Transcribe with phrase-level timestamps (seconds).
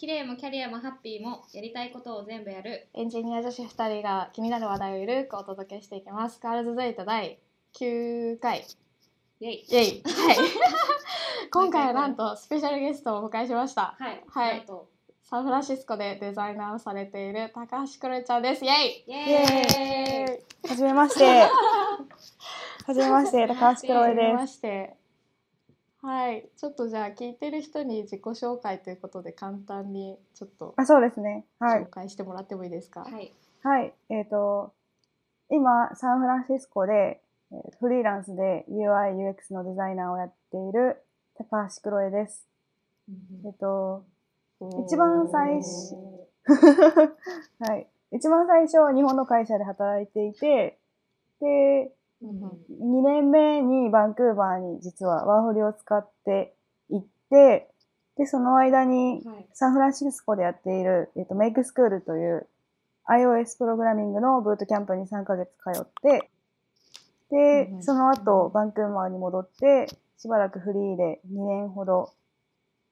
[0.00, 6.40] 綺麗もキャリアもハッピーもやりたいことを全部やるエンジニア女子2人が気になる話題をゆるくお届けしていきます。
[6.42, 7.38] ガールズデイト第
[7.78, 8.64] 9回。
[9.40, 10.36] イェイイェイはい。
[11.52, 13.94] 今回はなんとスペシャルゲストをお迎えしました。
[13.98, 14.88] はいはいなんと
[15.22, 18.64] サンフランシスコでデザイナーをされている高橋クロエちゃんです。
[18.64, 21.42] イェイイイエイーイはじめまして。
[22.86, 24.34] はじめまして、高橋クロエはじめです。
[24.34, 24.99] まして。
[26.02, 26.48] はい。
[26.56, 31.44] ちょっとじゃあ聞いてる人に自己紹介ということで簡単にちょっとあ、そうですね。
[31.58, 31.90] はい紹。
[31.90, 33.32] 介してもらってもいいですか、はい
[33.62, 33.92] はい。
[34.08, 34.72] えっ、と、
[35.50, 37.20] 今、サンフランシスコで、
[37.52, 41.02] えーフリーランスで UI、UX のデザイナーをやっている
[41.34, 42.46] 高橋クロエです。
[43.44, 44.04] えっと、
[44.86, 45.96] 一番最初
[47.58, 47.86] はい。
[48.12, 50.78] 一番最初は日本の会社で働いていて、
[51.40, 56.54] で、うんうん2年目にバンクーバーに実はワーホリを使って
[56.90, 57.70] 行って、
[58.16, 59.46] で、その間にはい。
[59.54, 62.46] サンフランシスコでやっている、えっと、メイクスクールという
[63.08, 66.30] iOS プログラミングのブートキャンプに3ヶ月通って、
[67.30, 72.12] でその後バンクーバーに戻って、しばらくフリーで2年ほど、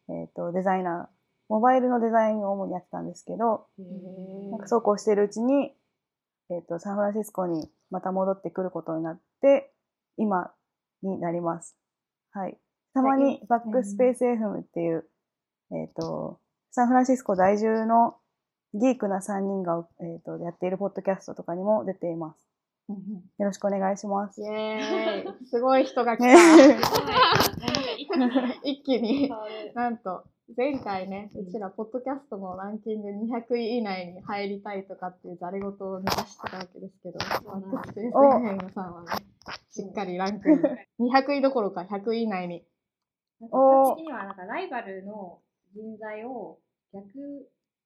[0.08, 3.66] えっと、デザイナー、モバイルのデザインを主にやってたんですけど、
[4.50, 5.74] なんかそうこうしているうちに、
[6.50, 9.72] えっ、と、サンフランシスコにまた戻ってくることになって、
[10.16, 10.50] 今
[11.02, 11.76] になります。
[12.32, 12.58] はい。
[12.94, 15.08] たまにバックスペース FM っていう、
[15.72, 18.16] えっ、と、サンフランシスコ在住の
[18.74, 22.48] ギークな3人が、えっ、と、やっているポッドキャストとかにも出ています。
[22.88, 23.02] うんうん
[23.38, 24.46] よろしくお願いしますイ。
[24.46, 26.34] エーイ すごい人が来ね
[26.80, 26.88] た
[28.64, 29.30] 一気に
[29.74, 30.24] なんと
[30.56, 39.28] 前回ねうちらポッドキャストのランキング200位以内に入りたいとかっていうざれ言を抜かしてたわけですけどバうなんックスペース FM さんはね
[39.70, 40.58] しっかりランクイン
[41.12, 42.64] 200位どころか100位以内に。
[43.40, 45.38] なんか私的にはなんかライバルの
[45.74, 46.58] 人材を
[46.92, 47.06] 逆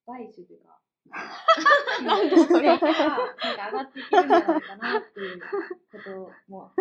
[0.07, 0.79] 買収というか、
[2.05, 3.33] なんでそれがなんか
[3.67, 6.73] 上がっていけるんじゃないかなっていうことも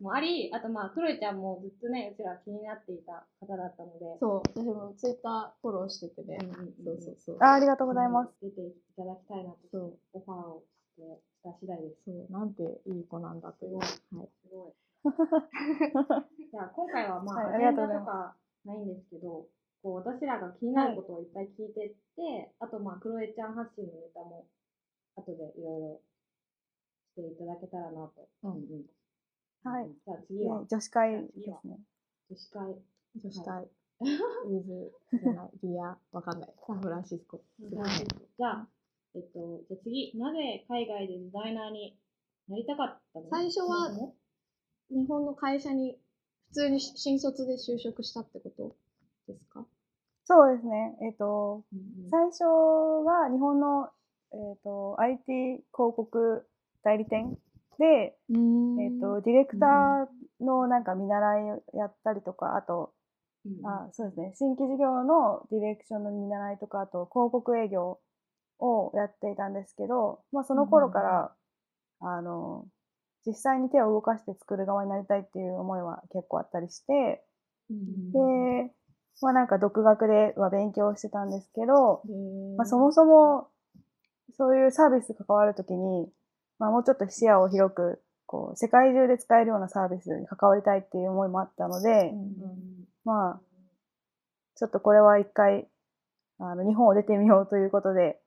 [0.00, 6.38] もあり、あとまあ、クロエちゃんもずっとね、うちら気になっていた方だったので、そう私もツイッターフォローしててね。
[6.40, 8.32] うんうんそうそうそうあありがとうございます。
[8.40, 9.98] 出ていただきたいなと、そう。
[10.12, 10.62] オファーを
[10.96, 12.04] してした次第です。
[12.04, 13.78] そうなんていい子なんだという。
[13.78, 13.88] はい。
[13.88, 14.72] すごい。
[16.52, 18.36] じゃあ今回はまあ、ありがとうございダとか
[18.66, 19.46] ないんですけど、
[19.82, 24.46] こう私らが気になることをいっぱい聞いてって、あとまあ、クロエちゃん発信のネタも
[25.16, 26.00] 後でいろいろ
[27.16, 28.28] していただけたらなと。
[28.44, 28.84] うん。
[29.64, 29.88] はい。
[30.04, 30.60] じゃあ次は。
[30.60, 31.78] ね女子会ですね。
[32.30, 32.76] 女子会。
[33.22, 33.68] 女子会。
[34.00, 34.92] ウィズ
[35.22, 35.50] じゃない。
[35.62, 35.96] リア。
[36.12, 36.54] わかんない。
[36.66, 37.40] サンフランシスコ。
[37.60, 38.66] じゃあ、
[39.14, 41.96] えっと、じゃあ次、なぜ海外でデザイナーに
[42.48, 43.26] なりたかったの？
[43.30, 43.90] 最初は
[44.90, 45.98] 日本の会社に
[46.48, 48.74] 普通に新卒で就職したってこと？
[49.32, 49.64] ですか？
[50.24, 50.96] そうですね。
[51.02, 52.10] えっ、と、うんうん。
[52.10, 53.88] 最初は日本の、
[54.32, 56.46] えっと IT 広告
[56.82, 57.36] 代理店
[57.78, 58.80] で、うん。
[58.80, 62.92] えっとディレクターのなんか見習いをやったりとかあと、
[63.44, 64.32] うんあそうですね。
[64.36, 67.98] 新規事業のディレクションの見習いとかあと広告営業
[68.58, 71.34] をやっていたんですけど、まあ、その頃から、
[72.00, 72.66] あの
[73.26, 77.22] 実際に手を動かして作る側になりたいっていう思いは結構あったりして、
[77.70, 78.12] うん。
[78.12, 78.72] で、
[79.22, 82.02] まあなんか独学では勉強してたんですけど、
[82.56, 83.48] まあ、そもそも
[84.36, 86.08] そういうサービス関わるときに、
[86.58, 92.32] まあ、もうちょっと視野を広くこう世界中で使えるようなサービスに関わりたいっていう思いもあったので、うん
[93.04, 93.40] まあ
[94.56, 95.66] ちょっとこれは一回
[96.38, 98.18] あの日本を出てみようということで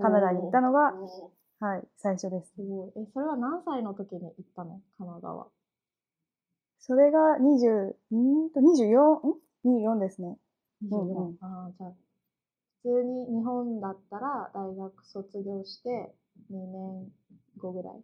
[0.00, 0.92] カナダに行ったのが、
[1.60, 2.52] はい、最初です。
[2.56, 2.92] すごい。
[2.96, 4.80] えそれは何歳の時に行ったの？
[4.98, 5.46] カナダは。
[6.80, 10.36] それが20、んーと24、ん ?24 ですね。
[10.90, 11.92] うんうんああじゃあ
[12.82, 16.14] 普通に日本だったら大学卒業して
[16.50, 17.12] 2年
[17.56, 17.94] 後ぐらい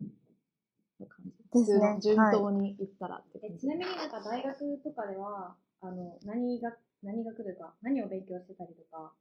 [1.01, 6.73] の感じですね普通の順当に行ったらって感じえちなみになんか大学とかでは、あの、何が、
[7.03, 9.13] 何学というか、何を勉強してたりとか、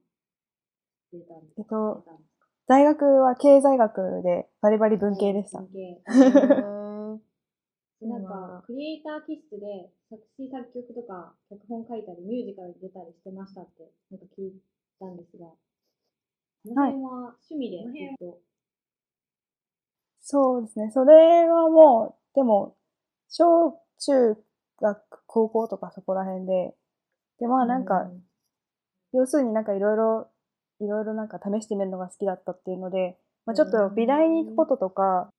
[1.12, 1.60] してたんですか？
[1.60, 2.46] えっとしてたんですか？
[2.68, 5.70] 大学は経済学でバリバリ文系でした文。
[5.74, 6.02] 系。
[8.02, 14.54] なんか、クリエイター気質で作詞作曲とか脚本書いたりミュージカルに出たりしてましたってなんか聞い
[15.00, 15.58] たんですが、こ
[16.66, 18.40] の辺は趣味でずっと、
[20.22, 20.92] そうですね。
[20.92, 22.76] それはもう、でも、
[23.30, 24.36] 小中
[24.82, 26.76] 学、高校とかそこら辺で、
[27.40, 28.10] で、まあなんか、
[29.14, 30.30] 要するになんかいろいろ、
[30.82, 35.30] いろいろなんか試してみるのが好きだったっていうので、まあちょっと美大に行くこととか、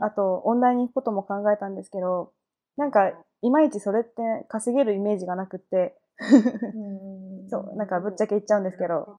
[0.00, 2.32] あと音大に行くことも考えたんですけど、
[2.76, 3.12] なんか、
[3.42, 4.10] いまいちそれって
[4.48, 9.18] 稼げるイメージがなくって、うんそう、なんかぶっちゃけ言っちゃうんですけど、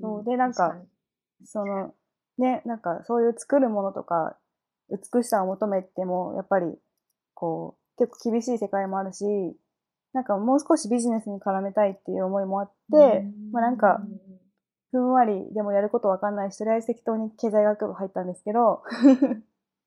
[0.00, 0.76] そうでなんか
[1.44, 1.94] その、
[2.38, 4.36] ね、なんかそういう作るものとか、
[4.90, 6.66] 美しさを求めても、やっぱり、
[7.34, 9.24] こう、結構厳しい世界もあるし、
[10.12, 14.00] なんかもう少しビジネスに絡めたいっていう思いもあって、まあなんか、
[14.90, 18.82] ふんわりでもやることわかんないし、とりあえず適当に経済学部入ったんですけど、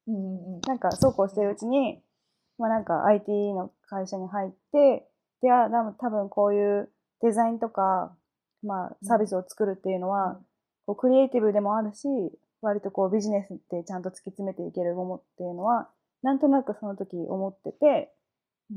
[0.08, 0.62] うんうんうん。
[0.68, 2.02] なんかそうこうしてるうちに、
[2.58, 5.08] まあなんか IT の会社に入って、
[5.42, 6.90] で、あ、多分多分こういう
[7.22, 8.16] デザインとか、
[8.64, 10.40] まあサービスを作るっていうのは、
[10.86, 12.08] こうクリエイティブでもあるし、
[12.62, 15.90] 割とこうビジネスってちゃんと突き詰めていけるものっていうのは、
[16.24, 18.12] なんとなくその時思ってて、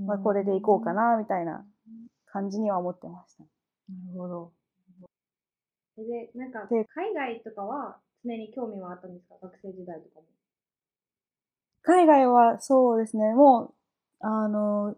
[0.06, 1.64] まあこれでいこうかな、みたいな
[2.26, 3.44] 感じには思ってました。
[3.44, 3.48] な
[4.12, 4.52] るほど。
[5.96, 9.36] で、なんか、で海外とかは常に興味はあったんですか？
[9.40, 10.26] 学生時代とかも。
[11.82, 13.74] 海外はそうですね、も
[14.22, 14.94] う、あの、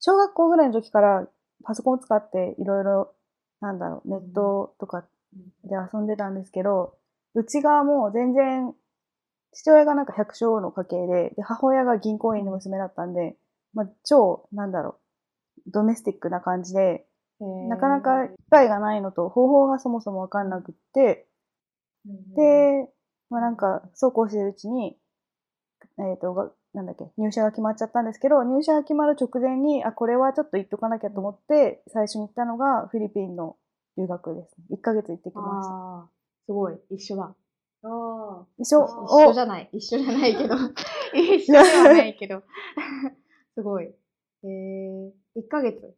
[0.00, 1.28] 小学校ぐらいの時から
[1.64, 3.14] パソコンを使っていろいろ、
[3.60, 5.04] なんだろう、ネットとか
[5.64, 6.94] で遊んでたんですけど、
[7.34, 8.74] うちがもう全然、
[9.52, 13.36] 父親がなんか百姓の家系で、で母親が銀行員の娘だったんで、
[13.72, 14.98] まあ、超、なんだろ
[15.66, 17.06] う、ドメスティックな感じで、
[17.40, 21.26] なかなか機会がないのと、方法がそもそもわかんなくって、
[22.34, 22.88] で、
[23.30, 24.96] まあなんか、そうこうしてるうちに、
[25.98, 33.56] えっ、と、がなんだっけ、入社が決まっちゃったんですけど、入社が決まる直前に、あ、これはちょっと言っとかなきゃと思って、最初に行ったのがフィリピンの
[33.96, 34.76] 留学ですね。
[34.76, 35.74] 1ヶ月行ってきました。
[35.74, 36.08] ああ、
[36.46, 36.78] すごい。
[36.90, 37.34] 一緒だ。
[38.58, 39.68] 一緒、あ一緒じゃない。
[39.72, 40.54] 一緒じゃないけど。
[41.14, 42.42] 一緒ではないけど。
[43.54, 43.94] すごい。
[44.44, 45.94] えー、1ヶ月。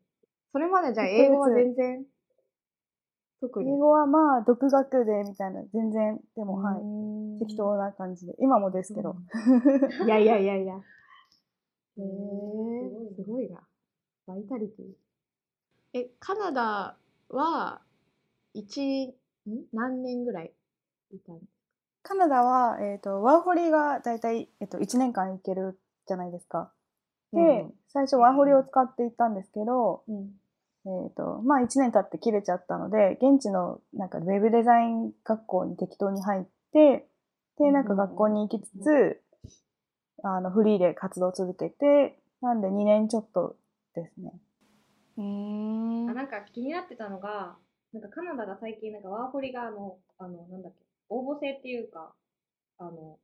[0.52, 2.04] それまでじゃあ英語は全然、
[3.40, 3.70] 特に。
[3.72, 7.36] 英語はまあ、独学でみたいな、全然、でも、はい。
[7.36, 8.34] い適当な感じで。
[8.38, 9.16] 今もですけど。
[10.04, 10.74] いやいやいやいや。
[11.98, 13.60] えへー、ーすごいな。
[14.26, 14.86] バイタリティ。
[15.94, 16.96] え、カナダ
[17.28, 17.80] は、
[18.54, 19.14] 一、ん？
[19.72, 20.52] 何年ぐらい
[21.12, 21.40] いたん？
[22.02, 26.72] カナダは、えっ、と、ワーホリがだいたい、えっと、1年間行けるじゃないですか。
[27.32, 30.40] で、最初ワーホリを使って行ったんですけど、うん。
[30.88, 37.06] えっ、と、まあ1年経って切れちゃったので、現地のなんかウェブデザイン学校に適当に入って、
[37.58, 39.20] で、なんか学校に行きつつ、
[40.24, 43.56] あの、フリーで活動を続けて、なんで2年ちょっと
[43.94, 44.32] ですね。
[45.18, 45.24] うー。
[46.06, 47.56] んあなんか気になってたのが、
[47.92, 50.78] なんかカナダが最近なんかワーホリがあの、あの、なんだっけ、
[51.10, 52.14] 応募制っていうか、
[52.78, 53.18] あの、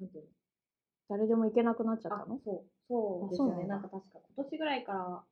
[0.00, 0.30] なんていうの？
[1.08, 3.66] 誰でも行けなくなっちゃったあの、そう、そうですよね。
[3.66, 5.22] なんか確か今年ぐらいから、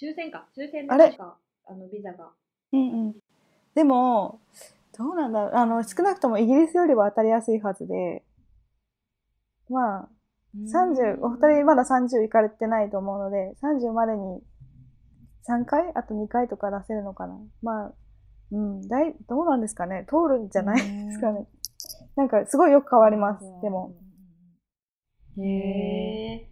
[0.00, 1.36] 抽選か、抽選でか、
[1.66, 2.30] あの、ビザが。
[2.72, 3.14] うんうん。
[3.74, 4.40] でも、
[4.96, 5.54] どうなんだろう。
[5.54, 8.22] あの、少なくともイギリスよりは当たりやすいはずで、
[9.68, 10.08] まあ、
[10.54, 14.40] 30、お二人まだ30行かれてないと思うので、30までに
[15.46, 15.92] 3回？
[15.94, 17.38] あと2回とか出せるのかな？
[17.62, 17.92] まあ、
[18.52, 20.06] うん、だい、どうなんですかね？
[20.08, 21.46] 通るんじゃないですかね。
[22.16, 23.44] なんか、すごいよく変わります。
[23.62, 23.92] でも。。
[25.38, 26.47] へえ。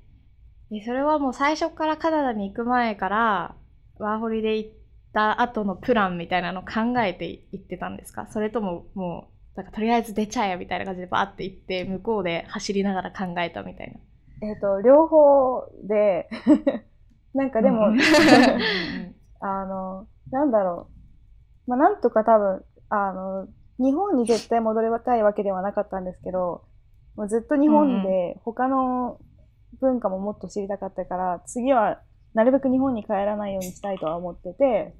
[0.73, 3.55] え、それはもう最初からカナダに行く前から、
[3.99, 4.71] ワーホリで行っ
[5.13, 8.27] た後のプランみたいなのを考えて行ってたんですか？
[8.31, 14.49] それとももう、なんかとりあえず出ちゃえみたいな感じでバーって行って、向こうで走りながら考えたみたいな。
[14.49, 16.29] えっ、と、両方で、
[17.33, 17.99] なんかでも、うん
[19.41, 20.89] あの、なんだろ
[21.67, 21.71] う。
[21.71, 23.47] まあ、なんとか多分、あの、
[23.79, 26.65] 日本に絶対戻りたいわけではなかったんですけど、
[27.17, 29.19] もうずっと日本で他の
[29.81, 32.01] 文化ももっと知りたかったから、次は
[32.35, 34.95] なるべく日本に帰らないようにしたいとは思ってて、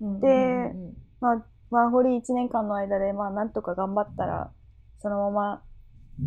[0.00, 0.72] で
[1.20, 4.52] まあ、ワーホリ1年間の間で、まあ、なんとか頑張ったら、
[5.00, 5.62] そのまま、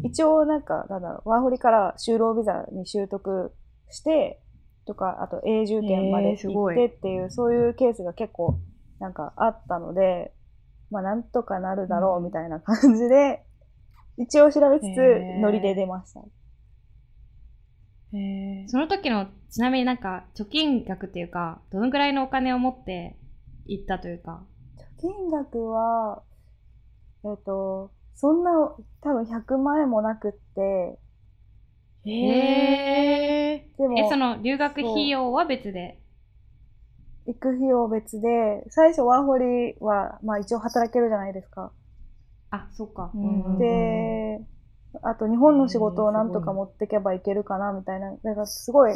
[0.04, 3.54] 一応なんか、なんだろう、ワーホリから就労ビザに習得
[3.90, 4.42] して、
[4.86, 8.60] とか、あと永住権まで行ってっていう、そういうケースが結構、
[9.00, 10.34] なんかあったので、
[10.90, 13.44] まあ、なんとかなるだろうみたいな感じで、
[14.18, 16.22] 一応調べつつノリで出ました。
[18.68, 23.16] その時の、ちなみになんか、貯金額っていうか、どのぐらいのお金を持って
[23.66, 24.44] 行ったというか？
[25.00, 26.24] 金額は、
[27.24, 28.52] えっ、と、そんな、
[29.02, 31.00] 多分100万円もなくって、
[32.06, 32.12] へ
[33.56, 33.68] え。
[33.78, 36.00] でも、え、その留学費用は別で？
[37.26, 41.72] 行く費用別で、最初ワーホリは、まあ一応働けるじゃないですか。
[42.50, 43.12] あ、そっか。
[43.14, 44.42] うんで、
[45.04, 48.12] あと日本の仕事をなんとか持ってけばいけるかな、みたいな。
[48.12, 48.92] だからすごい、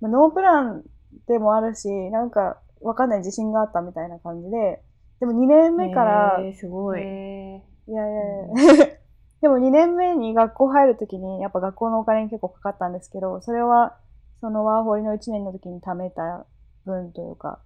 [0.00, 0.82] まあノープラン
[1.26, 4.82] でもあるし、なんかわかんない自信があったみたいな感じで、
[5.20, 7.00] でも2年目から、へーすごい。
[7.00, 8.86] へいやいやいや、
[9.42, 13.96] でも2年目に学校入るときに、やっぱ学校のお金に結構かかったんですけど、それは、
[14.40, 16.46] そのワーホリの1年の時に貯めた
[16.84, 17.60] 分というか、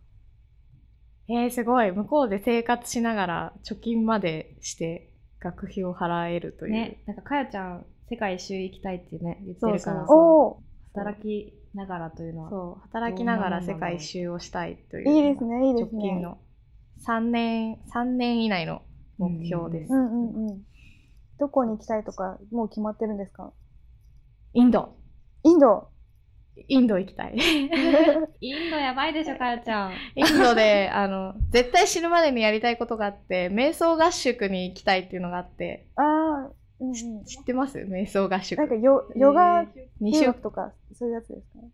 [1.28, 1.92] えー、すごい。
[1.92, 6.72] 向こうで生活しながら貯金までして学費を払えるという。
[6.72, 10.62] ね、なんかかよちゃん、世界一周行きたいってね、言ってるから、そうそうおお
[10.94, 12.50] 働きながらというのは。
[12.50, 15.10] そう、働きながら世界一周をしたいという。
[15.10, 16.02] いいですね、いいですね。
[16.02, 16.38] 直近の
[17.06, 18.82] 3年、三年以内の
[19.18, 19.92] 目標です。
[19.92, 20.62] うんうんうん。
[21.38, 23.52] どこに行きたいとか、もう決まってるんですか？
[24.54, 24.96] インド。
[25.44, 25.90] インド
[26.68, 27.36] インド行きたい。
[28.40, 29.92] インドやばいでしょ、かよちゃん。
[30.16, 36.50] インドで、あの、絶対死ぬまでにやりたいことがあって、瞑想合宿に行きたいっていうのがあって、ああ、
[36.80, 37.24] うんうん。
[37.24, 37.78] 知ってます？
[37.78, 38.68] 瞑想合宿なん。
[38.68, 39.64] かヨヨガ
[40.00, 41.58] 2週留学とか、そういうやつですか？
[41.60, 41.68] ね。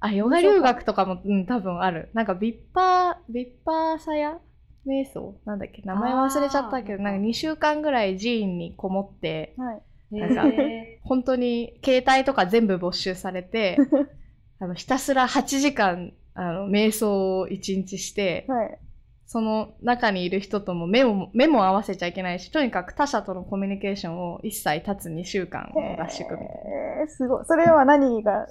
[0.00, 2.10] あ、ヨガ留学とかも、うん、多分ある。
[2.14, 4.38] なんか、ビッパー、ビッパーサヤ？
[4.86, 5.34] 瞑想？
[5.44, 5.82] なんだっけ？
[5.82, 9.82] 名前忘れちゃったけど、なんか2週間ぐらい寺院にこもって、はい。
[10.10, 13.76] なんかへ本当に携帯とか全部没収されて、
[14.60, 18.78] あの、ひたすら8時間、あの、瞑想を1日して、はい。
[19.26, 26.52] その中にいる人とも目を、目も合わせちゃいけないし、とにかく他者とのコミュニケーションを一切立つ2週間の合宿みたいな。
[27.00, 27.44] えー、すごい。
[27.44, 28.46] それは何が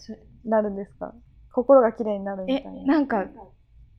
[0.46, 1.14] なるんですか？
[1.52, 2.94] 心が綺麗になるみえたい、な。
[2.94, 3.26] なんか、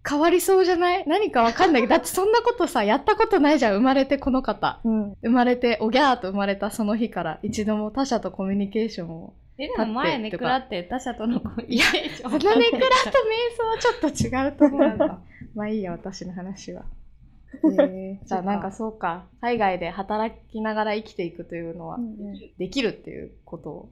[0.06, 1.04] 変わりそうじゃない？
[1.06, 4.80] 何かわかんないけど、 だってそんなことさ、やったことないじゃん、生まれてこの方。
[4.84, 5.12] うん。
[5.22, 9.32] 生まれて、おぎゃーと生まれたその日から、一度も他者とコミュニケーションを。
[9.58, 12.40] え、でも前ねくらって他者とのコミュニケーション。
[12.40, 15.18] そのネクラと瞑想はちょっと違うと思うんだ。
[15.54, 16.84] まあいいや、私の話は。
[17.64, 21.98] えー、じゃあなんかそうか、海外で働きながら生きていくというのは
[22.58, 23.88] できるっていうことを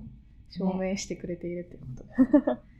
[0.51, 1.77] 証明してくれているって
[2.39, 2.59] こと。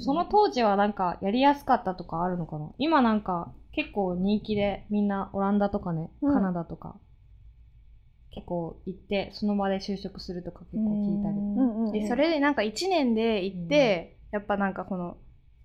[0.00, 2.70] その当時はなんかやりやすかったとかあるのかな？
[2.78, 6.34] 今なんか結構人気でみんなオランダとかね、うん。
[6.34, 6.96] カナダとか
[8.32, 11.36] 結構行ってその場で就職するとか結構聞いたり。
[11.36, 15.16] うんうんうんでそれでなんか1年で行って、やっぱなんかこの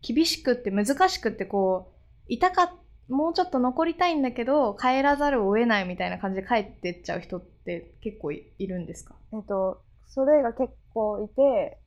[0.01, 2.73] 厳しくって難しくってこう痛か
[3.09, 9.15] もうちょっと残りたいんだけど帰らざるを得ないみたいな感じで帰ってっちゃう人って結構いいるんですか？
[9.33, 11.79] えっと、それが結構いて、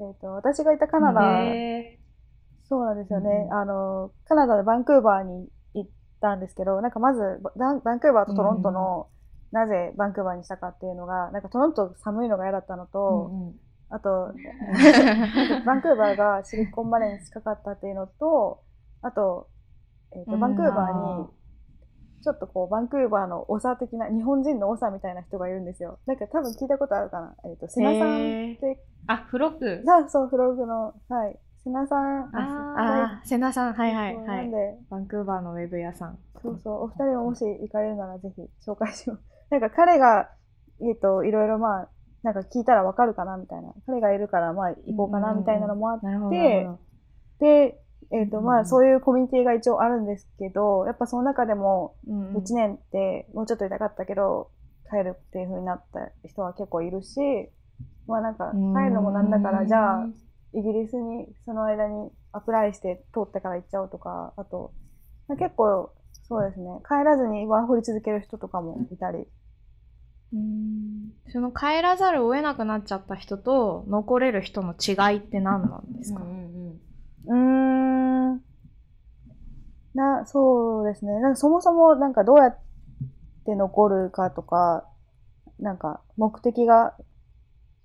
[0.00, 1.98] えっと、私がいたカナダ、へ
[2.68, 5.90] そうなんですよね、うんあの、カナダでバンクーバーに行っ
[6.20, 7.20] たんですけど、なんかまず
[7.56, 9.08] バンバンクーバーとトロントの、
[9.52, 13.54] なぜバンクーバーにしたかっていうのが、なんかトロント寒いのが嫌だったのーと、うんうん。
[13.90, 14.32] あと、
[15.66, 18.62] バンクーバーがシリコンバレーに近かったっていうのと、
[19.02, 19.48] あと、
[20.12, 21.28] えっとうんバンクーバーに、
[22.22, 25.98] ちょっとこう、バンクーバーの長的な、日本人の長みたいな人がいるんですよ。
[26.06, 27.34] なんか多分聞いたことあるかな。
[27.44, 29.82] えっ、と、瀬名さんって、あ、フロック？
[29.84, 31.38] さそう、フログの、はい。
[31.64, 34.14] 瀬名さん、ああ、瀬名さん、はいはいはい。
[34.14, 36.18] そうなんで、バンクーバーのウェブ屋さん。
[36.42, 39.22] そうそう、お二人ももし行かれるならぜひ紹介します。
[39.50, 40.30] なんか彼が、
[40.80, 41.88] えっ、と、いろいろまあ、
[42.22, 43.72] なんか聞いたらわかるかなみたいな。
[43.86, 46.68] 彼がいるからまあ行こうかなみたいなのもあって、
[47.40, 47.80] で、
[48.12, 48.60] えっ、と、まうん。
[48.60, 52.42] あ、そういうコミュニティが一応あるんですけど、やっぱその中でも、うんうん。
[52.42, 54.50] 1年ってもうちょっと痛かったけど、
[54.90, 57.18] 帰るっていう風になった人は結構いるし、
[58.06, 60.08] まあなんか、帰るのもなんだから、じゃあ、
[60.52, 64.72] イギリスにその間にアプライして通ってから行っちゃおうとか、あと、
[65.28, 65.92] まあ結構、
[66.28, 69.26] そうですね、帰らずにワーホリ続ける人とかもいたり。
[70.32, 71.10] うん。
[71.28, 76.80] その帰らざるを得なくなっちゃった人と残れる人の違いって何なんですか、うんうん。
[77.26, 77.89] うーん。
[79.94, 81.20] な、そうですね。
[81.20, 82.58] なんかそもそもなんかどうやっ
[83.44, 84.86] て残るかとか、
[85.58, 86.94] なんか目的が、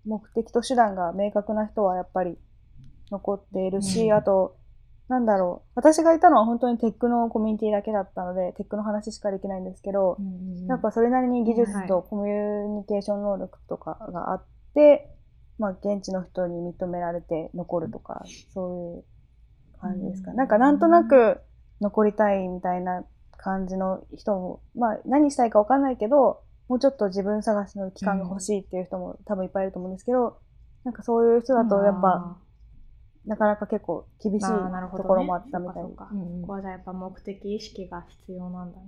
[0.05, 2.37] 目的と手段が明確な人はやっぱり
[3.11, 4.57] 残っているし、うんあと、
[5.07, 5.71] なんだろう。
[5.75, 15.09] 私がいたのは本当にテックのコミュニティだけだったので、テックの話しかできないんですけどう、んやっぱそれなりに技術とコミュニケーション能力とかがあって、
[15.59, 19.03] まあ現地の人に認められて残るとか、そういう
[19.79, 20.31] 感じですか。
[20.31, 21.39] うんなんかなんとなく
[21.81, 23.03] 残りたいみたいな
[23.37, 30.39] 感じの人も、まあ何したいかわかんないけど、もうちょっと自分探しの期間が欲しいっていう人も多分いっぱいいると思うんですけど、
[30.83, 32.37] なんかそういう人だとやっぱ、
[33.25, 35.83] なかなか結構厳しいところもあったみたい。
[35.83, 36.09] そうか。
[36.11, 36.41] うんうん。
[36.41, 38.85] ここはじゃあやっぱ目的意識が必要なんだね。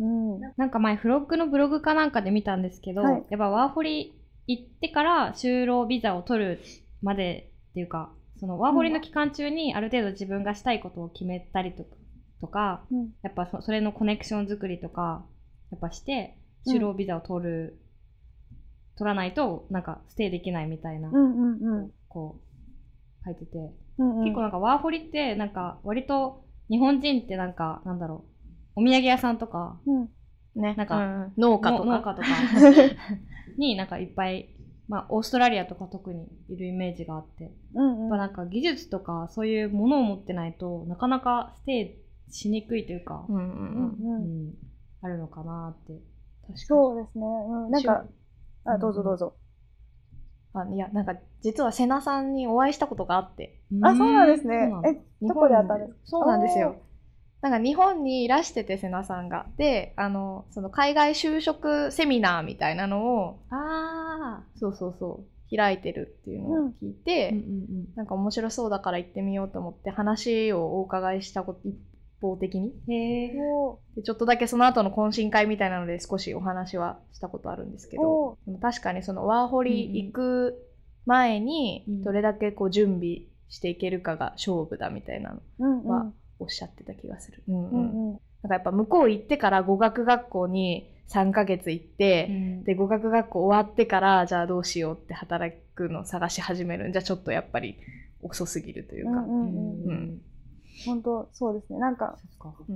[0.00, 0.40] うん。
[0.56, 3.26] なんか前フロッグのブログかなんかで見たんですけど、はい。
[3.30, 6.60] やっぱワーホリ行ってから就労ビザを取る
[7.02, 8.10] までっていうか
[8.40, 11.90] そのワーホリの期間中にある程度自分がしたいことを決めたりとか
[12.40, 13.10] とかうん。
[13.22, 15.24] やっぱそそれのコネクション作りとか
[15.70, 17.78] やっぱして就労ビザを取る、
[18.96, 21.90] 取らないとなんかステイできないみたいな、うんうんうん。
[22.08, 22.40] こ
[23.22, 23.58] う書いてて、
[23.98, 24.24] うんうん。
[24.24, 28.24] 結構なんかワーホリってなんか割と日本人ってなんかなんだろ
[28.76, 30.08] うお土産屋さんとかうん。
[30.56, 30.74] ね。
[30.76, 31.32] なんかうん。
[31.36, 31.84] 農家とか。
[31.84, 32.28] の農家とか。
[33.56, 34.54] になんかいっぱい、
[34.88, 38.00] まあ、オーストラリアとか特にいるイメージがあって、うんうん。
[38.02, 44.22] やっぱなんか技術とかそういうものを持ってないとなかなかステイしにくいというか、うんうんうん。
[44.22, 44.54] うん
[45.00, 45.92] あるのかなって。
[45.92, 46.58] 確かに。
[46.58, 47.24] そうですね。
[47.24, 48.04] うん、なんか、
[48.64, 49.34] あ、どうぞどうぞ。
[50.54, 53.60] あいやなんか実は瀬名さんにお会いしたことがあって。
[53.82, 54.72] あ、そうなんですね。
[54.86, 55.98] え、どこで会ったんですか？
[56.04, 56.76] そうなんですよ。
[57.42, 59.46] なんか日本にいらしてて瀬名さんが。
[59.56, 67.34] であのその海外就職セミナーみたいなのをあそうそうそう開いてるっていうのを聞いて、
[67.94, 71.76] なんか面白そうだから行ってみようと思って話をお伺いしたこと一
[72.20, 72.72] 方的に？
[72.86, 80.64] でちょっとだけその後の懇親会みたいなので少しお話はしたことあるんですけどおでも確かにそのワーホリ行く
[81.06, 85.88] 前にうんどれだけこう準備していけるかが勝負だみたいなのうんうん。
[85.88, 87.42] はおっしゃってた気がする。
[87.48, 88.20] うんううんんうん。
[88.42, 97.76] なんかやっぱ向こう行ってから語学学校に3ヶ月行って、で語学学校終わってからじゃあどうしようって働くの探し始めるんじゃちょっとやっぱり
[98.22, 99.10] 遅すぎるというか。
[99.12, 99.88] うんうんうん。
[99.88, 100.22] うん
[100.84, 101.78] 本当そうですね。
[101.78, 102.16] なんか、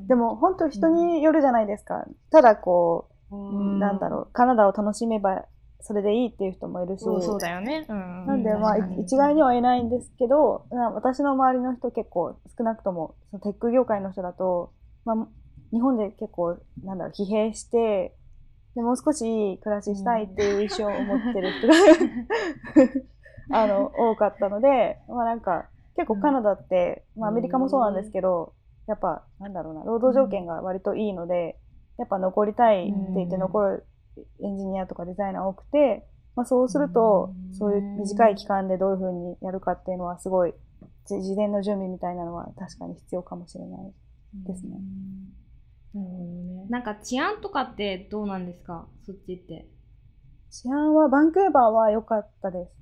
[0.08, 2.04] でも本当人によるじゃないですか。
[2.30, 5.46] ただこう、んなんだろう、カナダを楽しめば
[5.82, 7.02] それでいいっていう人もいるし。
[7.02, 7.84] そうそうだよね。
[7.88, 14.72] うんなんで、まあ、一概には言えないんですけど、な私の周りの人結構、少なくとも、そのテック業界の人だと、
[15.04, 15.28] まあ、
[15.72, 18.14] 日本で結構、なんだろう、疲弊して、
[18.74, 21.74] でもう少しいい暮らししたいっていう意思を持ってる人が
[23.64, 28.54] あの、多かったので、まあなんか、結構カナダって、まあアメリカもそうなんですけど、
[28.86, 31.58] やっぱ、なんだろうな、労働条件が割といいので、
[31.98, 33.86] やっぱ残りたいって言って残る
[34.42, 40.54] エンジニアとかデザイナー多くて、まあ、そうすると、そういう短い期間でどういうふうにやるかっていうのはすごい、
[41.06, 43.92] じ事前の準備みたいなのは確かに必要かもしれない
[44.46, 44.70] ですね。
[45.92, 46.66] なるほどね。
[46.70, 48.86] なんか治安とかってどうなんですか？
[49.04, 49.68] そっちって。
[50.50, 52.72] 治安は、バンクーバーは良かったです。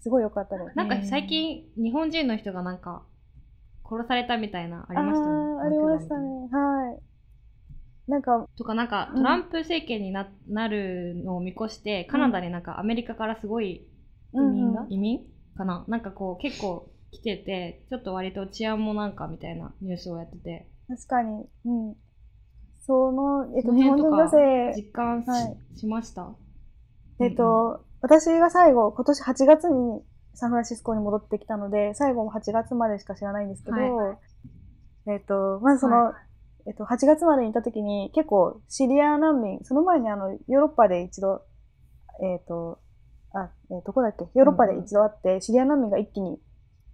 [0.00, 0.76] すごい良かったです。
[0.76, 3.02] なんか最近日本人の人がなんか
[3.88, 5.60] 殺されたみたいなありましたよね。
[5.62, 6.28] ありましたね。
[6.52, 7.02] はい。
[8.08, 13.84] なんか、とかなんかうんトランプ政権にななるのを見越して、カナダになんかアメリカからすごい
[14.32, 15.20] 移民が移民
[15.56, 15.84] かな？
[15.88, 21.94] なんかこう結構来ててちょっと割と治安もなんかみたいなニュースをやってて確かに、うん。
[22.86, 26.28] その、えっと、日本人女性、実感し,、はいしました？
[27.18, 30.02] えっと、私が最後、今年8月に
[30.34, 34.18] サンフランシスコに戻ってきたので、最後も8月までしか知らないんですけど、はい
[35.08, 36.14] えっと、まずその、は
[36.66, 41.42] えっと、8月までにいた時に結構シリア難民、その前にあの、ヨーロッパで一度、
[42.22, 42.80] えっと、
[43.32, 44.24] あ、えーどこだっけ？
[44.34, 46.38] ヨーロッパで一度会って、シリア難民が一気に、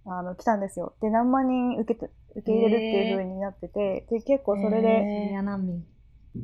[0.05, 0.93] あの、来たんですよ。
[1.01, 5.83] で、何万人受けて、受け入れるっていう風になってて、で、結構それで、シリア難民。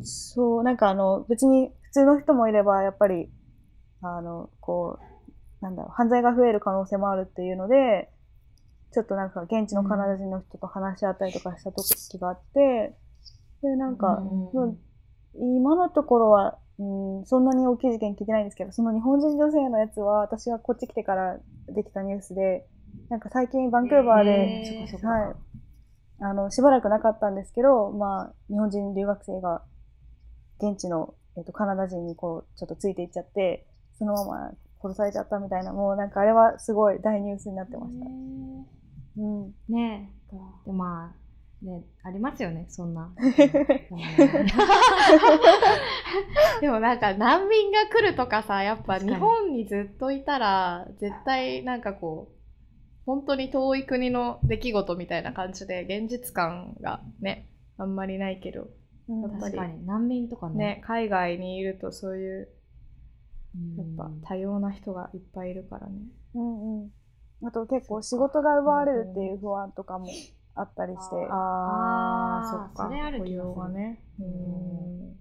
[0.03, 3.29] そう、なんかあの、別に普通の人もいれば、やっぱり、
[4.01, 4.99] あの、こ
[5.61, 8.09] う、なんだろう、犯罪が増える可能性もあるっていうので、
[8.91, 12.95] ちょっとなんか現地のカナダ人の人と話し合ったりとかした時があって、
[13.61, 14.51] で、なんか、うん。
[14.51, 14.79] うん
[15.35, 22.65] 今のところは、うん、そんなに大きい事件聞いてないんですけど、その日本人女性のやつは、私がこっち来てからできたニュースで、
[23.09, 25.07] なんか最近バンクーバーで、へー。
[25.07, 25.35] はい、
[26.21, 29.63] あの、しばらくなかったんですけど、まあ、日本人留学生が、
[30.61, 33.67] 現地の、えっと、カナダ人にこう、ちょっとついていっちゃって、
[33.99, 38.05] そのまま殺されちゃったみたいな、もうなんかあれはすごい大ニュースになってました。
[38.05, 38.09] う
[39.21, 39.53] ん。
[39.67, 40.19] ねえ。
[40.65, 41.15] でまあ
[41.65, 43.11] ねありますよねそんな。
[46.61, 52.35] でもなんか難民が来るとかさやっぱ日本にずっといたら絶対なんかこう
[53.05, 58.67] 本当に遠い国の出来事みたいな感じで現実感がねあんまりないけど。
[59.09, 59.21] うん。
[59.21, 59.85] やっぱり確かに。
[59.85, 60.55] 難民とかね。
[60.55, 62.47] ね海外にいるとそういううん
[63.77, 65.93] やっぱ多様な人がいっぱいいるからね。
[66.35, 66.89] うんうん。
[67.45, 70.07] あと結構仕事が奪われるっていう不安とかも
[70.55, 71.15] あったりして。
[71.31, 73.99] あーそっかそれある気がする雇用がね。
[74.19, 75.15] ううんん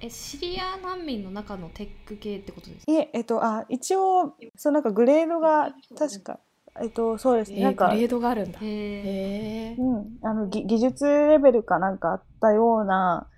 [0.00, 2.92] えシリア難民の中のテック系ってことですか？
[2.92, 6.40] いえ、えっと、あ、一応、そうなんかグレードが、確か、
[6.82, 7.58] えっと、そうですね。
[7.58, 8.58] えーなんか、グレードがあるんだ。
[8.60, 13.28] へえへえうん、あの、ぎ技術レベルかなんかあったような、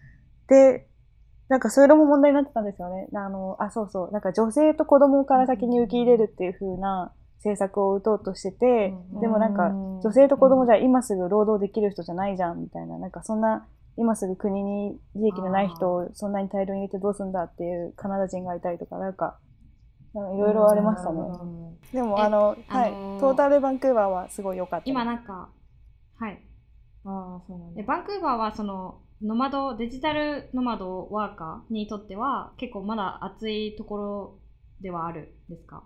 [0.48, 0.88] で、
[1.54, 3.06] なんかそれも問題になってたんですよね。
[3.14, 4.10] あの、あ、そうそう。
[4.10, 12.98] なんか女性と子供から先に受け入れるっていう風な政策を打とうとしてて、うんでもなんか、うん女性と子供じゃ今すぐ労働できる人じゃないじゃん、みたいな。
[12.98, 19.38] なんかそんな、今すぐ国に利益のない人をそんなに大量に入れてどうすんだっていうカナダ人がいたりとか、なんか、
[20.12, 21.20] なんかいろいろありましたね。
[21.20, 24.90] うんでも、えあの、はい、あのートータルバンクーバーはすごい良かった。
[24.90, 25.48] 今なんか
[26.18, 26.42] はい
[27.04, 27.82] ああそうなんだで。
[27.84, 34.38] バンクーバーはそのノマドデジタルノマドワーカーにとっては結構まだ熱いところ
[34.80, 35.82] ではあるんですか？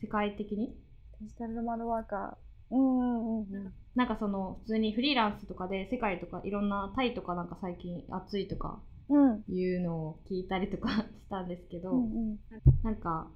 [0.00, 0.76] 世界的に？
[1.20, 2.74] デジタルノマドワーカー。
[2.74, 3.72] うんうんうん。
[3.94, 9.42] なんかその普通にフリーランスとかで世界とかいろんなタイとかなんか最近暑いとかうん。
[9.48, 10.90] いうのを聞いたりとか
[11.24, 12.38] したんですけど、うんうん。
[12.82, 13.26] なんか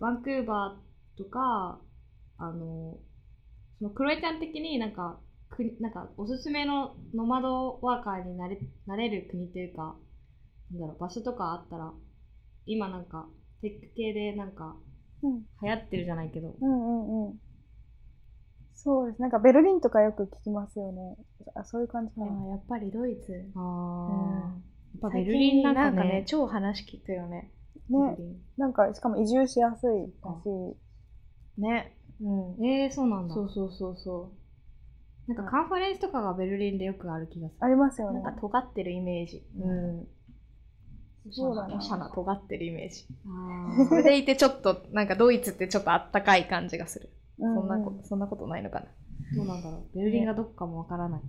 [0.00, 1.80] バンクーバーとか
[2.36, 2.98] あの
[3.78, 5.18] そのクロエちゃん的になんか
[5.50, 9.96] 国なんかおすすめのノマドワーカーになれなれる国というか
[10.70, 11.92] なんだろう場所とかあったら
[12.66, 13.26] 今なんか
[13.62, 14.76] テック系でなんか
[15.22, 17.40] うん流行ってるじゃないけど、うんうんうん。
[18.74, 19.20] そうです。
[19.20, 21.16] なんかベルリンとかよく聞きますよね。
[21.54, 22.26] あ、そういう感じかな。
[22.48, 23.50] やっぱりドイツ。
[23.54, 27.52] あうんやっぱベ最ルリンなんかね近ね、超話聞くよね。
[27.90, 28.16] ね。
[28.56, 31.60] なんか、しかも移住しやすいだし。
[31.60, 31.94] ね。
[32.22, 32.66] うん。
[32.66, 34.32] えー、そうなんだそうそうそうそ
[35.30, 37.64] なんかカンファレンスとかがベルリンでよくある気がするう。
[37.64, 38.34] ありますよねなん。
[38.34, 39.46] か尖ってるイメージ。
[39.58, 40.08] うん
[41.30, 43.06] そうだなおしゃな尖ってるイメージ。
[43.26, 47.10] あそれでいてちょっと、なんかドイツってちょっとあったかい感じがする。
[47.38, 48.86] うそんなこうと、そんなことないのかな。
[49.36, 51.20] どうなんだろうベルリンがどこかもわからない、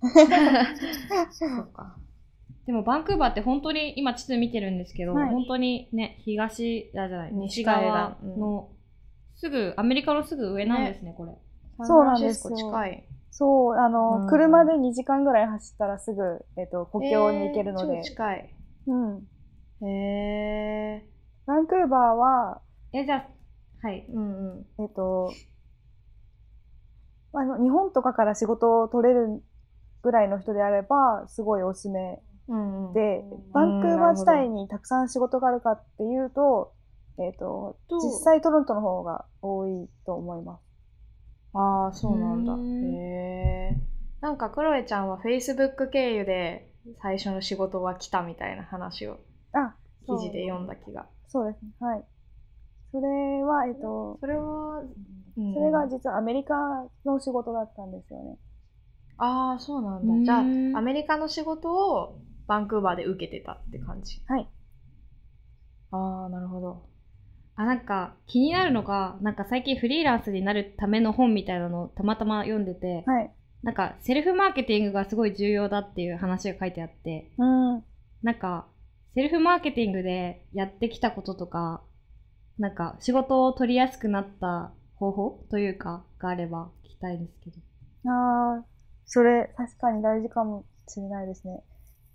[1.32, 1.96] そうか。
[2.66, 8.68] でもバンクーバーって本当に今地図見てるんですけど、はい本当にね東あじゃない西側岸うんの
[9.34, 11.32] すぐアメリカのすぐ上なんですねこれ
[11.82, 13.08] そうなんですよ近い。
[13.40, 18.10] そう、あの、うん車で2時間ぐらい走ったらすぐ、えっ、と、国境に行けるのでえー超。
[18.10, 18.54] 近い。
[18.86, 19.88] うん。
[19.88, 21.06] へえ。
[21.46, 22.60] バンクーバーは、
[22.92, 23.26] えじゃあ
[23.82, 24.82] はいうんうん。
[24.82, 25.32] えっ、と、
[27.32, 29.42] あの、日本とかから仕事を取れる
[30.02, 33.24] ぐらいの人であれば、すごいおすすめうんうん、で、
[33.54, 36.74] バンクーバー自体にたくさん仕事があるかっていうと、
[37.18, 40.69] えっ、と、と実際トロントの方が多いと思います。
[41.52, 42.52] ああ、そうなんだ。
[42.82, 42.86] へ
[43.72, 43.76] え。
[44.20, 46.70] なんかクロエちゃんは Facebook 経由で
[47.02, 49.18] 最初の仕事は来たみたいな話を
[49.52, 49.74] あ、
[50.06, 51.06] 記事で読んだ気が。
[51.28, 51.70] そうですね。
[51.80, 52.04] はい。
[52.92, 53.08] それ
[53.44, 56.54] は、えっ、と、それは、うんそれが実はアメリカ
[57.04, 58.36] の仕事だったんですよね。
[59.18, 60.24] ああ、そうなんうーんだ。
[60.24, 60.40] じゃ
[60.74, 64.20] あ、アメリカの仕事をバンクーバーで受けてたって感じ。
[64.26, 64.48] はい。
[65.92, 66.89] ああ、なるほど。
[67.60, 73.30] あなんか気になるのがなんか最近フリーランスになるための本みたいなのをたまたま読んでて、はい。
[73.62, 77.84] なんかセルフマーケティングがすごい重要だっていう話が書いてあってうん。
[78.22, 78.66] なんか
[79.14, 81.82] セルフマーケティングでやってきたこととか
[82.58, 88.64] なんか仕事を取りやすくなった方法というかがあれば聞きたいんですけどああ、
[89.04, 91.62] それ確かに大事かもしれないですね。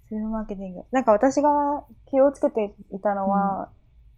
[0.09, 0.81] セルフマーケティング。
[0.91, 1.49] なんか私が
[2.09, 3.69] 気をつけていたのは、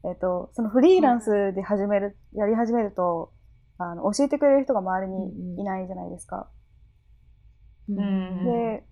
[0.05, 3.33] えっ、と、そのフリーランスで始める、やり始めると、
[3.77, 6.49] あの、教えてくれる人が周りうんうんにいないじゃないですか。
[7.91, 8.83] んで、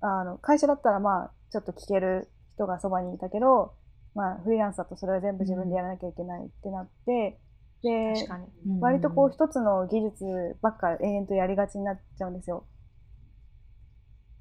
[0.00, 3.74] あの、会社だったらまあ、ちょっと聞ける人がそばにいたけど、
[4.14, 7.40] まあ、フリーランスだとそれを全部自分でやらなきゃいけないってなって、
[7.82, 8.80] で、確かに。
[8.80, 10.24] 割とこう一つの技術
[10.62, 12.66] ばっか延々とやりがちになっちゃうんですよ。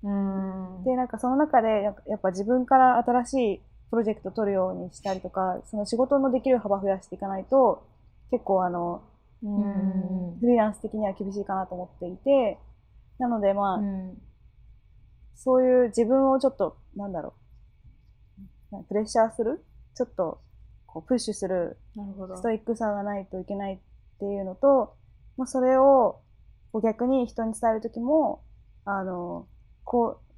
[0.04, 0.84] うん。
[0.84, 7.86] で、なんかその中でややっぱ自分から新しいプロジェクト取るようにしたりとか、その仕事のできる幅増やしていかないと、
[8.32, 9.04] 結構あの、
[9.44, 10.38] うん。
[10.40, 12.58] フリーランス的には厳しいかなと思っていて、
[13.20, 14.18] なのでまあ、うん
[15.44, 17.34] そういう自分をちょっと、なんだろ
[18.72, 20.40] う、なプレッシャーするちょっと、
[20.86, 22.38] こう、プッシュするなるほど。
[22.38, 23.80] ストイックさがないといけないっ
[24.20, 24.94] ていうのと、
[25.38, 26.22] まあ、それを
[26.72, 28.44] こう逆に人に伝えるときも、
[28.86, 29.48] あの、
[29.84, 30.31] こう、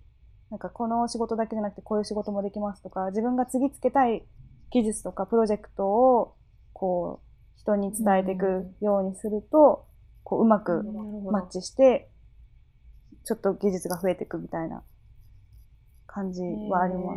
[0.54, 4.24] なんかこの仕事だけじゃなくてこういう仕事もできますとか、自分が次つけたい
[4.70, 6.36] 技術とかプロジェクトを、
[6.74, 9.88] こう、人に伝えていくようにすると、
[10.24, 10.84] こう、うまく
[11.32, 12.08] マッチして、
[13.26, 14.84] ちょっと技術が増えていくみたいな
[16.06, 17.16] 感じはありま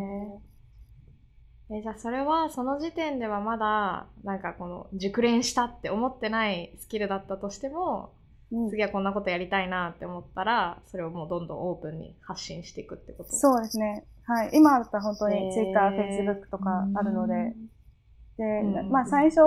[1.68, 1.74] す。
[1.74, 8.15] えじゃあそれはその時点ではまだなんかこの熟練したって思ってないスキルだったとしてもうん
[8.70, 13.32] 次はこんなことやりたいなって思ったらそれをもうどんどんオープンに発信していくってこと。
[13.32, 14.04] そうですね。
[14.24, 14.50] はい。
[14.52, 15.52] 今だったら本当へにー。
[15.52, 17.34] Twitter、Facebook とかあるので、
[18.38, 19.40] で、うんまあ最初、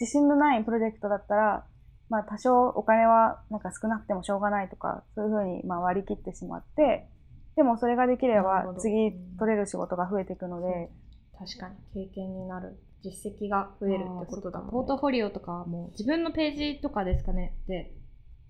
[0.00, 1.66] 自信のないプロジェクトだったら、
[2.08, 7.08] まあ多少お金はなんか少なくてもしょうがないとか、そういうふうにまあ割り切ってしまって、
[7.56, 10.90] でもそれができれば次取れる仕事が増えていくので、
[11.38, 12.80] 確かに経験になる。
[13.04, 14.72] 実績が増えるってことだもんね。
[14.72, 17.54] ポートフォリオとかも自分のページとかですかね。
[17.68, 17.92] で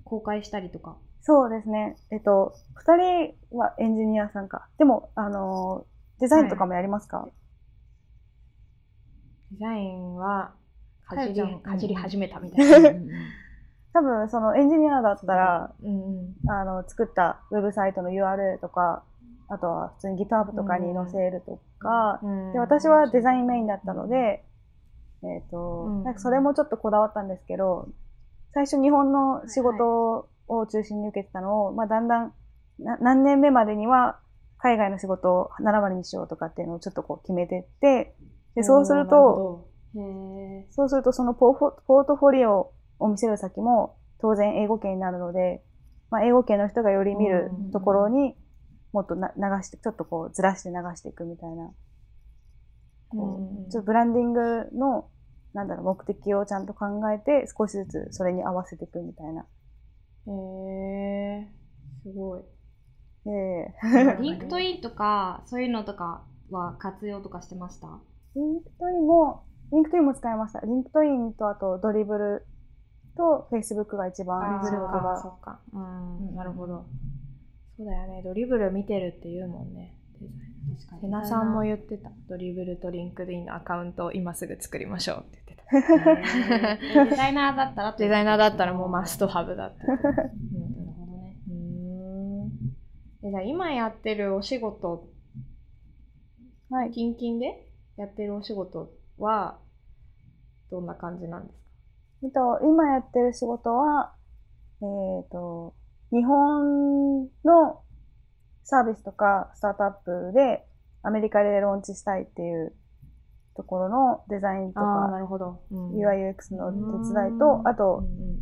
[0.05, 0.97] 公開したりとか？
[1.23, 1.97] そうですね。
[2.11, 4.69] えっと、二人はエンジニアさんか。
[4.79, 7.29] でも、あのー、デザインとかもやりますか、
[9.53, 10.53] デザインは
[11.07, 12.90] かじりかじり始めたみたいな。
[13.95, 16.51] 多分、そのエンジニアだったら、うんうん。
[16.51, 19.05] あの、作ったウェブサイトの URL とか、
[19.49, 24.45] あとは普通に GitHub とかに載せるとか、うんで、私はデザインメインだったので、
[25.23, 26.05] えっ、と、うん。
[26.05, 27.88] なんかそれもちょっとこだわったんですけど、
[28.55, 32.33] 最初日本の仕事を中心に受けてたのを、まあ、だんだん
[32.79, 34.19] な何年目までには
[34.59, 38.14] 海外の仕事を7割にしようとかっていうのをちょっとこう決めてって、
[38.55, 39.69] で、そうすると、
[40.71, 41.55] そうするとそのポー
[41.87, 45.62] ポートフォリオを見せる先も当然英語圏になるので、
[46.11, 48.37] まあ、英語圏の人がより見るところに
[48.93, 51.71] もっとな流して、ちょっとこうずらして流していくみたいな。
[53.11, 55.09] こうちょっとブランディングの、
[55.55, 59.47] なんだろう、目的をちゃんと考えて少しずつそれに合わせていくみたいな。
[60.27, 60.31] へ
[61.43, 61.49] え
[62.03, 62.43] すごい。
[63.27, 63.75] ええ
[64.20, 67.88] LinkedIn とか、そういうのとかは活用とかしてました？
[68.35, 70.61] LinkedIn も、 LinkedIn も使いました。
[70.61, 72.47] LinkedIn とあとドリブル
[73.17, 75.23] とフェイスブックが一番あー仕事が。
[75.23, 75.61] そっか。
[75.73, 76.85] うんなるほど。
[77.77, 78.23] そうだよね。
[78.22, 79.97] Dribbble 見てるって言うもんね。
[80.21, 80.54] デザイン
[81.00, 82.11] 瀬名さんも言ってた。
[82.29, 87.05] Dribbble と LinkedIn のアカウントを今すぐ作りましょうって言ってた。
[87.05, 87.11] に。
[87.11, 89.87] デザイナーだったらデザイナーだったらもう must-have だった。
[89.87, 90.03] なる
[90.96, 91.37] ほどね。
[91.48, 91.57] うー
[92.46, 93.27] ん。
[93.27, 95.09] えじゃあ今やってるお仕事、
[96.70, 96.92] はい。
[96.92, 99.59] 近々でやってるお仕事は
[100.70, 100.87] どん。
[100.87, 101.46] な感じなん。
[101.46, 101.64] ですか
[102.24, 104.14] えっと、今やってる仕事は、
[104.81, 104.85] え
[105.27, 105.74] っ、と、
[106.11, 107.83] 日本の
[108.64, 110.66] サービスとかスタートアップで
[111.03, 112.74] アメリカでローンチしたいっていう
[113.57, 115.62] ところのデザインとかなるほど。
[115.70, 118.35] うん UIUX の手伝いと、あうんとうんうん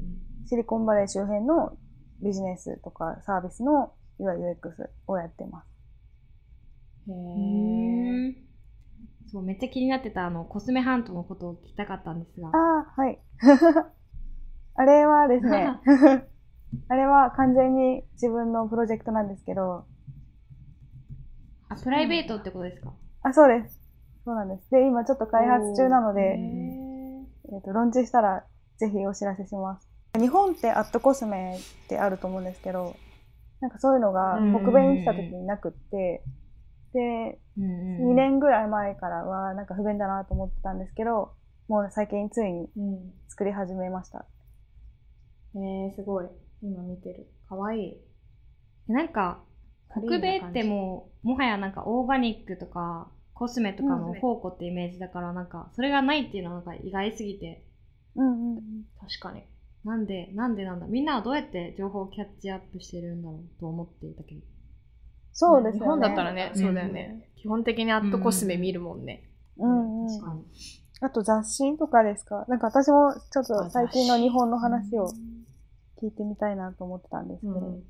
[0.46, 1.76] シリコンバレー周辺の
[2.22, 7.10] ビジネスとかサービスの UIUX をやってます。
[7.10, 8.28] へうえ。
[8.30, 8.34] ん
[9.30, 12.48] そう、めっちゃ気になってた、あの、コスメハントのことを聞きたかったんですが。
[12.48, 13.18] ああ、はい。
[14.74, 15.68] あれはですね、
[16.88, 19.86] あれは完全に自分のプロジェクトなんですけど、
[21.72, 22.92] あ、プライベートってことですか？
[23.22, 23.80] あ、そうです。
[24.24, 24.70] そうなんです。
[24.70, 28.44] で、今ちょっと開発中なのへで、ーえっ、と、ローンチしたら
[28.78, 29.88] ぜひお知らせします。
[30.18, 32.94] 日本ってアットコスメってあると思うんですけど、
[33.60, 36.22] なんかそういうのがうん北米に来た時になくって、
[36.92, 41.32] で、うん2年ぐらい前からはなんか不便だなと思ってたんですけど、
[41.68, 43.12] もう最近ついにうん。
[43.28, 44.26] 作り始めました。
[45.54, 46.26] えー、すごい。
[46.62, 47.26] 今見てる。
[47.48, 47.96] かわいい。
[48.88, 49.40] なんか、
[49.92, 57.64] 北米ってもう、もはやなんかオーガニックとか、コスメとかのうん宝庫ってイメージだから、なんか、それがないっていうのはなんか意外すぎて、
[58.14, 58.62] うんうん。
[59.00, 59.42] 確かに。
[59.84, 64.40] なんで、なんでなんだみんなはどうやって情報をキャッチアップしてるんだろうと思っていたけど。
[65.32, 65.80] そうですよね。
[65.80, 67.28] 日本だったらね、うんそうだよね。
[67.36, 69.24] 基本的にアットコスメ見るもんね。
[69.56, 70.08] うんうん。
[70.08, 70.44] 確かに。
[71.00, 72.44] あと雑誌とかですか？
[72.48, 75.08] なんか私もちょっと最近の日本の話を
[76.00, 77.52] 聞いてみたいなと思ってたんですけど。
[77.54, 77.82] うん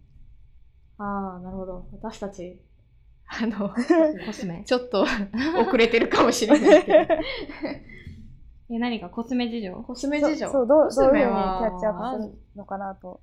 [1.03, 1.87] ああ、なるほど。
[1.93, 2.61] 私たち、
[3.27, 3.71] あの、
[4.27, 5.03] コスメちょっと
[5.61, 6.99] 遅れてるかもしれないけど。
[8.71, 9.75] え、何かコスメ事情？
[9.83, 10.49] コスメ事情？
[10.49, 13.21] そうそう、どうどういうふうにキャッチアップするのかなと。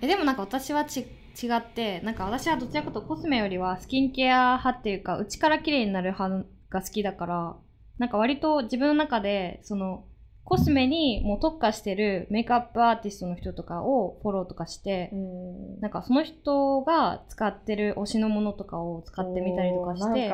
[0.00, 7.56] えでもなんか私はち違ってなんか私はどちらかとコスメよりはスキンケア派っていうか内から綺麗になる派が好きだから
[7.98, 10.04] なんか割と自分の中でその
[10.46, 15.80] コスメにもう特化してるメイクアップアーティストの人とかをフォローとかして、うん。
[15.80, 20.32] なんかその人が使ってる推しのものとかを使ってみたりとかして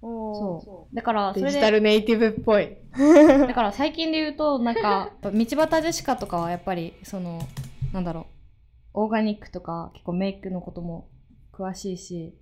[0.00, 0.96] そう。
[0.96, 2.78] だからそれデジタでルネイティブっぽい。
[2.96, 7.40] だから最近で言うとなんか道端ジェシカとかはやっぱりその
[7.92, 8.24] なんだろう
[8.94, 11.10] オーガニックとか結構メイクのことも
[11.52, 12.34] 詳しいし。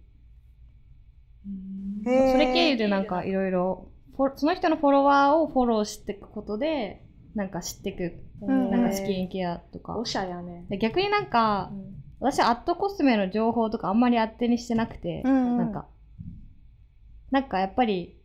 [2.04, 3.88] それ経由でなんかいろいろ
[4.36, 7.02] その人のフォロワーをフォローしていくことで
[7.34, 8.18] なんか知っていく。
[8.42, 8.70] うん。
[8.70, 9.98] なんかスキンケアとか。
[9.98, 10.64] おしゃやね。
[10.68, 11.70] で逆になんか
[12.18, 15.86] 私アットコスメの情報とかあんまり当てにしてなくて、うんなんか。
[17.30, 18.16] なんかやっぱり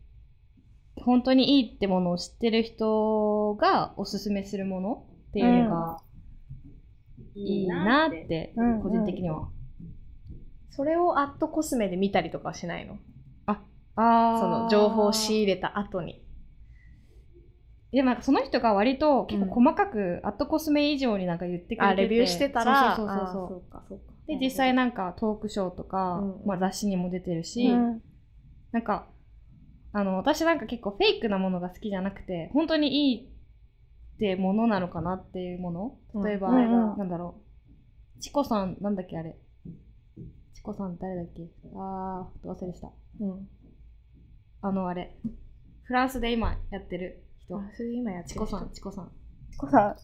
[0.96, 5.98] 本当にいいってものを知ってる人がおすすめするものっていうのが
[7.36, 9.50] いいなってうん個人的には、
[10.70, 12.98] それをアットコスメで見たりとかはしないの？
[13.96, 16.24] その情報を仕入れた後に。
[17.92, 24.00] でもなんかその人が割と結構細かくアットコスメ以上になんか言ってくれてて、あ、レビューしてたら、そうそうそうあそう。
[24.28, 26.48] で実際なんかトークショーとか、うん。
[26.48, 28.02] まあ、雑誌にも出てるし、うん。
[28.72, 29.08] なんか
[29.92, 36.24] あの私なんか結構フェイクなものが好きじゃなくて本当にいいってものなのかなっていうもの。
[36.24, 36.98] 例えば、うんうん。
[36.98, 37.42] なんだろ
[38.18, 38.22] う。
[38.22, 39.36] チコさんなんだっけあれ。
[40.54, 41.42] チコさん誰だっけ？
[41.76, 42.90] あー忘れした。
[43.20, 43.50] うん。
[44.62, 45.16] あのあれ。
[45.84, 47.58] フランスで今やってる人。
[47.58, 48.70] あそれ今やってチコさん。
[48.74, 49.12] チコさん。
[49.52, 49.96] チコさん。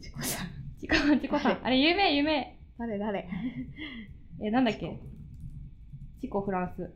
[0.00, 0.46] チコさん。
[0.80, 1.58] チ コチコさん。
[1.64, 2.98] あれ有名有名誰？
[2.98, 3.28] 誰？
[4.42, 4.98] えなんだっけ？
[6.20, 6.40] チコ。
[6.40, 6.90] フランス。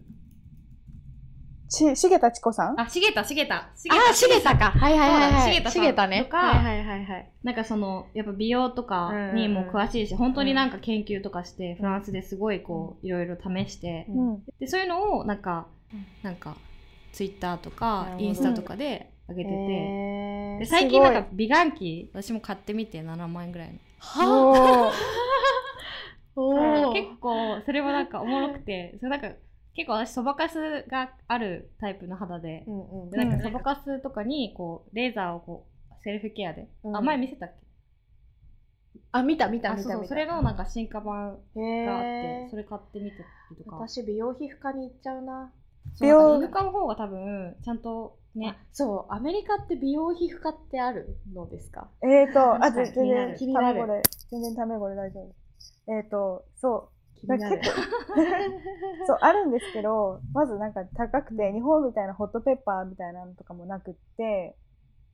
[1.75, 2.81] し、しげたちこさん？
[2.81, 3.57] あ、しげた、しげた。
[3.57, 4.71] あー、しげたか。
[4.73, 5.53] はいはいはいはい。
[5.53, 6.25] しげたさんしげたね。
[6.25, 7.31] とかはいはいはいはい。
[7.43, 14.43] なんかその、やっぱ美容とかにも詳しいし、本当になんか研究とかして、フランスですごいこう、いろいろ試して、ううん。
[14.61, 15.82] で、そういうのをなんかうん、
[16.23, 16.57] なんか、
[17.13, 19.95] ツイッターとなかインスタとかで上げてて、
[20.57, 20.59] へー。
[20.59, 23.79] で最近なんか美顔器、私も買ってみて7万円ぐらいの。
[23.99, 25.13] はあ。
[26.91, 29.29] 結構、それもなんかおもろくて、それなんか、
[29.75, 33.11] 結構私、そばかすがあるタイプの肌で、うんうん。
[33.11, 36.97] でなんかそばかすとかに、こう、レーザーをこう、セルフケアで、うん。
[36.97, 37.67] あ、前見せたっけ？
[39.13, 40.05] あ、見た見た見た。
[40.05, 43.77] それのなんか進化版へがあってー、それ買ってみたりとか。
[43.79, 45.53] 私、美容皮膚科に行っちゃうな。
[46.01, 48.57] 美容なんか皮膚科の方が多分、ちゃんとね。
[48.59, 51.89] あ、そう、アメリカって美容皮膚科ってあるのですか？
[52.03, 54.03] えーと、 あ、全然、気になる。
[54.31, 55.93] 全然卵で大丈夫。
[55.93, 57.27] えーと、そう。
[57.27, 57.45] 結
[59.07, 64.57] そう、あるんですけど、まずなんか高くて、日本みたいなホットペッパーみたいなのとかもなくって、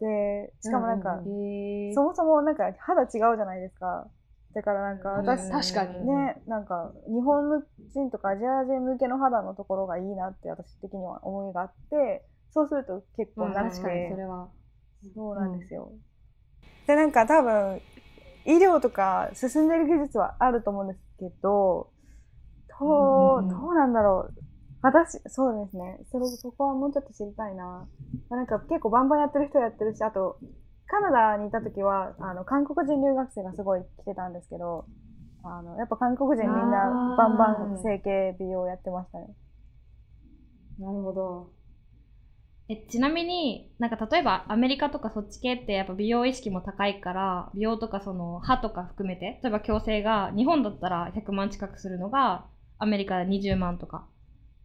[0.00, 1.94] で、しかもなんか、うん。
[1.94, 4.06] そもそもなんか肌違うじゃないですか。
[4.54, 7.62] だからなんか私、うん確かにね、なんか日本
[7.94, 14.48] 人とかアジア人向けの肌のところがいいなって私的には思いがあって、そうすると結構なく確かにてそ、れは。
[15.14, 15.92] そうなんですよ。
[16.86, 17.80] で、なんか多分、
[18.46, 21.90] 医療とか進んでる技術はあると思うんですけど、
[22.80, 24.42] どう、うんうんうんどうなんだろう。
[24.80, 25.98] 私、そうですね。
[26.10, 27.86] それ、そこはもうちょっと知りたいな。
[28.30, 30.38] なんか結構バンバンやってる人やってるし、あと、
[30.88, 34.88] カナダにいた時は、あの、韓国人留学生がすごい来てたんですけど、
[35.42, 39.36] あの、やっぱ韓国人みんなバンバン整形美容やってましたね。
[40.78, 41.52] なるほど。
[42.68, 52.46] えちなみになんか例えばアメリカとかそっち系ってやっぱ美容意識も高いから美容とかその歯とか含めて例えば矯正が日本だったら100万近くするのが
[52.78, 54.06] アメリカで20万とか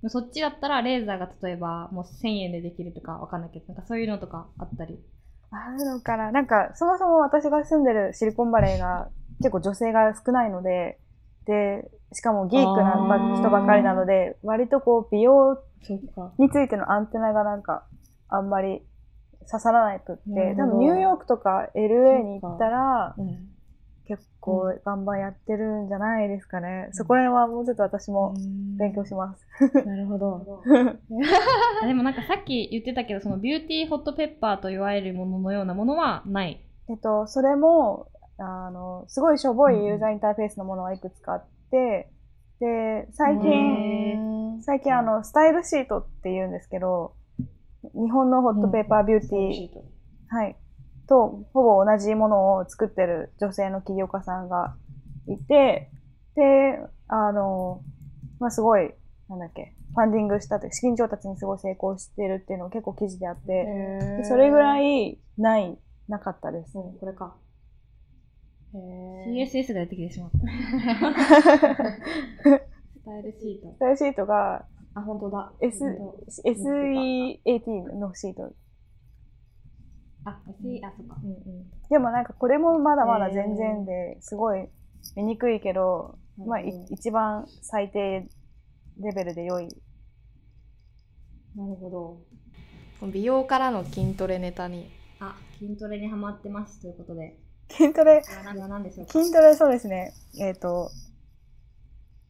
[0.08, 5.00] そっちだったらレーザーが例えばもう1000円でできるとかわかんないけどなんかそういうのとかあったり
[5.54, 6.32] あるのかな。
[6.32, 11.00] なんか、そもそも私が住んでるシリコンバレーが結構女性が少ないので、
[11.46, 12.96] で、しかもギークな
[13.36, 15.62] 人ばかりなので、割とこう美容
[16.38, 17.86] についてのアンテナがなんか
[18.30, 18.82] あんまり
[19.50, 23.53] 刺さらないくって、多分ニューヨークとか LA に行ったらうん。
[24.08, 26.90] 結構バンバンやってるんじゃないですかね。
[26.92, 28.36] そこら辺はもうちょっと私も
[28.78, 29.46] 勉強します。
[29.86, 30.62] なるほど。
[31.82, 36.60] あでもなんかさっき言ってたけどそのビューティーホットペッパーといわれるもののようなものはない。
[36.90, 42.10] えっと、それも、あの、すごいしょぼいユーザーインターフェースのものがいくつかあって、
[42.60, 47.14] で、最近、近最近あの、スタイルシートって言うんですけど、
[47.94, 50.56] 日本のホットペーパービューティー、はい、
[51.14, 54.76] とほぼ同じものを作ってる女性の起業家さんが
[55.28, 55.92] いて、
[56.36, 57.84] で、あの、
[58.40, 58.92] まあ、すごい、
[59.30, 63.46] なんだっけ、ファンディングしたって、資金調達にすごい成功してるっていうのが結構記事であって、
[64.18, 64.84] でそれぐらい。
[65.12, 66.74] いない、なかったです。
[66.74, 67.36] これか。
[68.74, 70.44] へー CSS が出てきてしまったス
[73.06, 75.54] タイルシートスタイルシートがあ、本当だ。
[75.62, 75.84] S
[76.48, 78.54] SEAT のシート。
[80.26, 81.70] あ SE あそっかうんうん。
[81.90, 84.70] でもなんかこれもまだまだ全然で、すごい
[85.16, 88.28] 見にくいけど、まあ、いうん一番最低
[89.00, 89.68] レベルで良い。
[91.56, 91.90] なるほ
[93.02, 93.08] ど。
[93.12, 94.90] 美容からの筋トレネタに。
[95.20, 97.38] あ筋トレにハマってますということで
[97.70, 100.14] 筋トレ、筋トレそうですね。
[100.40, 100.90] えっ、と、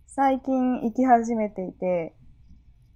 [0.08, 2.16] 最近行き始めていて、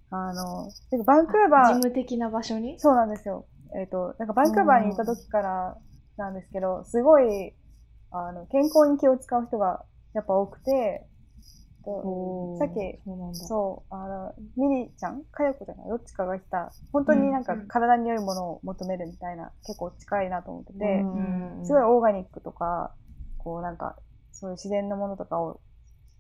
[0.10, 2.80] あの、てかバンクーバー、ジム的な場所に？
[2.80, 3.46] そうなんですよ。
[3.75, 5.77] えっ、と、なんかバンクーバーにいた時から
[6.17, 7.53] なんですけど、すごい、
[8.12, 11.08] あの、健康に気を使う人がやっぱ多くて、
[12.60, 12.99] さっき
[13.34, 22.93] そうあの、ミリちゃんかよこちゃんがどっちかが言った、本当になんかうん体に良いものを求めるみたいな、結構近いなと思ってて、うんすごいオーガニックとか、
[23.38, 23.95] こうなんか、
[24.34, 25.62] そういう自然のものとかを、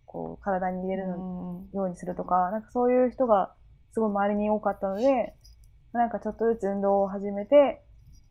[0.05, 3.53] こう体に入れるようにするとか、なんかそういう人が
[3.91, 5.35] すごい周りに多かったので、
[5.97, 7.81] なんかちょっとずつ運動を始めて、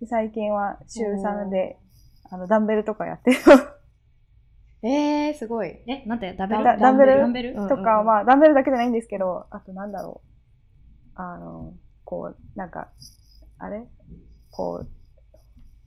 [0.01, 1.79] で最近は週3で、
[2.31, 3.39] あの、ダンベルとかやってる
[4.83, 5.69] えー、すごい。
[5.89, 6.65] えなんてダベル？
[6.65, 7.19] ダダンベル？
[7.21, 11.21] ダンベル、うんとか、まあ、ダンベルだけじゃないんですけど、あとなんだろう。
[11.21, 12.89] あの、こう、なんか、
[13.59, 13.87] あれ？
[14.51, 14.89] こう、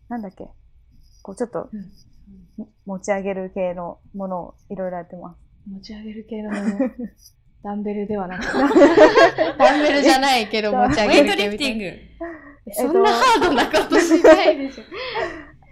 [0.09, 0.49] なんだっけ？
[1.21, 1.69] こう、ちょっと、
[2.85, 5.37] 持ち上げる系のものをいろいろやってます。
[5.71, 6.79] 持ち上げる系のもの？
[7.63, 8.43] ダンベルではなく。
[9.57, 11.85] ダンベルじゃないけど持ち上ウェイトげる系みたいリフティング。
[11.85, 12.73] な。
[12.75, 14.83] そんなハードなことしないでしょ。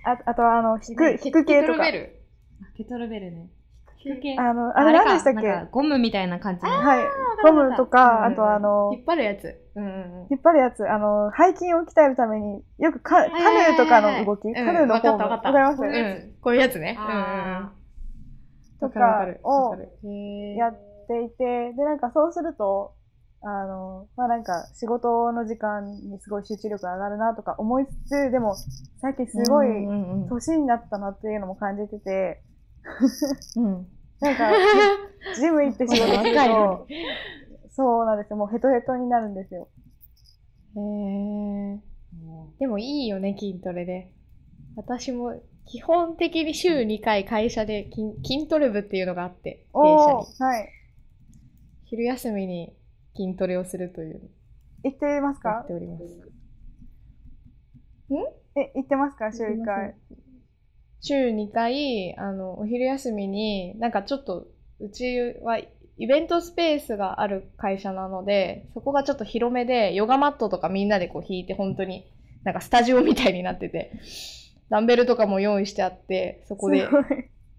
[0.05, 1.83] ああとは、あの、引く、引く系とか。
[1.83, 1.91] あ
[2.75, 3.07] ケトル。
[3.09, 3.49] ベルね。
[4.03, 4.35] 引く系。
[4.37, 5.47] あの、あれ何でしたっけ？
[5.47, 6.69] なんかゴムみたいな感じの。
[6.69, 7.05] はい。
[7.43, 9.55] ゴムとか、うんあとあの引、っ張るやつ。
[9.75, 10.27] うんうんうん。
[10.29, 15.77] 引っ張るやつ、あの、背筋を鍛えるために、よくカカヌーとかの動き、カヌーのフォーム、うんわかります？
[15.77, 16.33] こういうやつ。
[16.41, 16.97] こういうやつね。
[16.99, 17.71] うんうんうん。
[18.79, 19.75] あとわかを
[20.55, 22.93] やっていて、で、なんかそうすると、
[23.41, 28.55] あの、まあなんか仕事の時間にすごい集中力が上がるなとか思いつつ、でも
[28.99, 32.41] 最近すごいうんうんうん年になったなっていうのも感じてて、
[33.55, 33.87] うん。
[34.19, 34.51] なんか
[35.35, 36.87] ジジム行って仕事すると、
[37.69, 38.37] そうなんですよ。
[38.37, 39.67] もうヘトヘトになるんですよ。
[40.75, 41.79] へー
[42.59, 44.11] でもいいよね、筋トレで。
[44.75, 50.51] 私も基本的に週2回会社で筋筋トレ部っていうのがあって、弊社に。
[50.51, 50.69] はい。
[51.89, 52.75] 昼休みに
[53.15, 54.29] 筋トレをするという
[54.83, 55.61] 行ってますか？
[55.63, 56.03] っております。
[58.55, 59.31] え、行ってますか？
[59.31, 59.95] 週1回。
[60.99, 64.47] 週2回、あの、お昼休みに、なんかちょっと、
[64.79, 72.11] うちはイベントスペースがある会社なので、そこがちょっと広めで、ヨガマットとかみんなでこう引いて、本当に、
[72.43, 73.91] なんかスタジオみたいになってて、
[74.69, 76.87] ダンベルとかも用意してあって、そこで。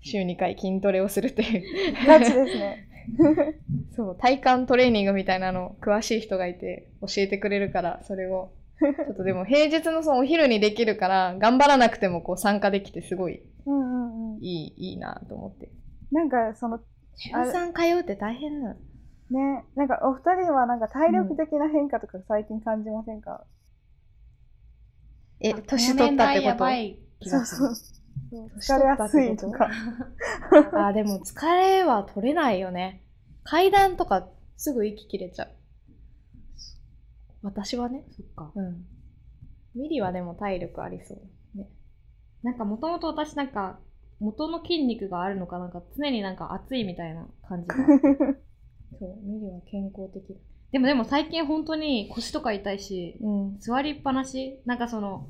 [0.00, 1.62] 週2回筋トレをするっていう。
[2.06, 2.87] ガチですね。
[3.96, 8.52] そう、体幹トレーニングみたいなの詳しい人がいて教えてくれるから、それを。
[9.04, 14.44] ちょっとでも平日のそのお昼にできるから、頑張らなくてもこう参加できてすごいうんうんうん。
[14.44, 15.70] いい、いいなと思って。
[16.12, 16.80] なんかその、
[17.16, 18.76] 週あれ3通うって大変なの。
[19.30, 23.44] ね、なんかお二人はなんか体力的な変化とか最近感じませんか、
[25.40, 26.64] え、ー年取ったってこと？
[27.28, 27.97] そうそう。
[28.30, 29.70] 疲れやすいとか。
[30.86, 33.02] あ、でも疲れは取れないよね。
[33.44, 35.48] 階段とかすぐ息切れちゃう。
[37.42, 38.04] 私はね。
[38.10, 38.52] そっか。
[38.54, 38.86] うん。
[39.74, 41.58] ミリはでも体力ありそう。
[41.58, 41.68] ね。
[42.42, 43.78] なんかもともと私なんか
[44.20, 47.76] 元の筋肉があるのかなんか常になんか熱いみたいな感じが。
[48.98, 50.40] そう、ミリは健康的だ。
[50.72, 53.58] でもでも最近本当に腰とか痛いし、うん。
[53.58, 54.60] 座りっぱなし？
[54.66, 55.28] なんかその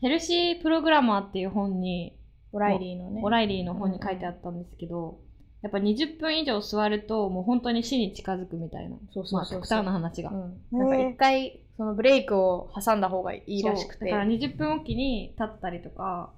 [0.00, 2.18] ヘルシープログラマーっていう本に
[2.52, 3.20] オライリーのね。
[3.22, 5.20] オライリーの本に書いてあったんですけど、
[5.62, 8.96] やっぱ20分以上座るともう本当に死に近づくみたいな。
[9.12, 9.58] そうそうそうそう。
[9.58, 10.78] まあ極端な話が、うん。
[10.78, 14.06] なんか一回、そのブレイクを挟んだ方がいいらしくて。
[14.06, 16.32] だから20分おきに立ったりとか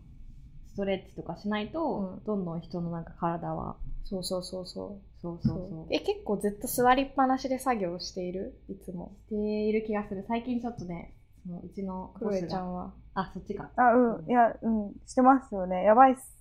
[0.72, 2.24] ストレッチとかしないと、うん。
[2.24, 3.76] どんどん人のなんか体は。
[4.04, 5.20] そうそうそうそう。
[5.22, 5.94] そうそうそう。
[5.94, 8.60] え、結構ずっと座りっぱなしで作業している？
[8.68, 9.16] いつも。
[9.26, 10.24] している気がする。
[10.26, 11.14] 最近ちょっとね
[11.46, 12.86] そのうちのクロエちゃんは。
[12.86, 14.30] があそっちかあ、うん。
[14.30, 14.92] いや、うん。
[15.06, 15.84] してますよね。
[15.84, 16.34] やばいっす。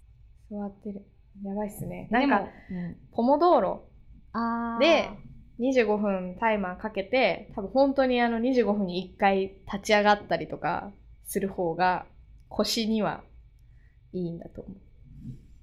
[0.49, 1.05] 座ってる。
[1.43, 2.07] やばいっすね。
[2.11, 3.81] なんか、うん、ポモ道路
[4.33, 5.09] あーで
[5.59, 10.91] 25分タイマーかけて、多分本当にあの25分に1回立ち上がったりとか
[11.25, 12.05] する方が
[12.49, 13.21] 腰には
[14.13, 14.73] いいんだと思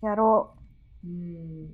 [0.02, 0.06] う。
[0.06, 0.54] やろ
[1.04, 1.68] うん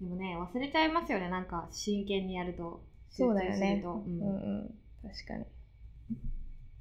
[0.00, 4.74] でもね忘れちゃいますよねなんか真剣にやるとそうだよね集中するとうんうんうん。
[5.02, 5.44] 確かに。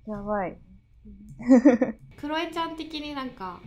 [0.07, 0.11] う。
[0.11, 0.57] やばい。
[2.17, 3.59] クロエちゃん的になんか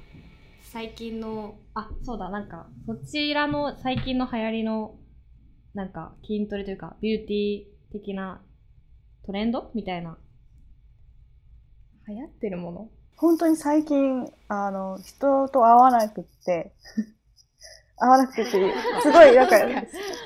[0.62, 4.98] 最近のあそうだなんかそちらの最近の流行りの
[5.74, 8.42] なんか筋トレというかビューティー的な
[9.26, 9.72] トレンド？
[9.74, 10.16] みたいな。
[12.08, 12.88] 流行ってるもの？
[13.16, 16.72] 本当に最近、あの、人と会わなくって、
[17.98, 18.50] 会わなくてって
[19.02, 19.56] すごい、なんか、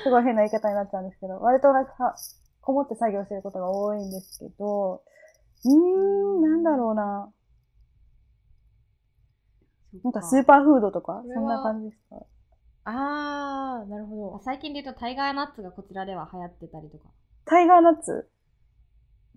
[0.03, 2.15] すごい変な言い方になっちゃうんですけど、割となんか、
[2.61, 5.01] こもって作業してることが多いんですけど、
[5.65, 5.71] うー
[6.39, 7.31] ん、なんだろうな。
[10.03, 12.25] なんかスーパーフードとかそんな感じですか？
[12.85, 14.41] あー、なるほど。
[14.43, 17.09] 最近で言うとタイガーナッツがこちらでは流行ってたりとか。
[17.45, 18.29] タイガーナッツ？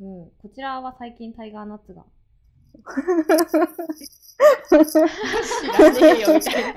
[0.01, 0.31] うん。
[0.41, 2.05] こちらは最近タイガーナッツが。
[2.75, 2.89] 知
[5.79, 6.75] らねえよみたいな。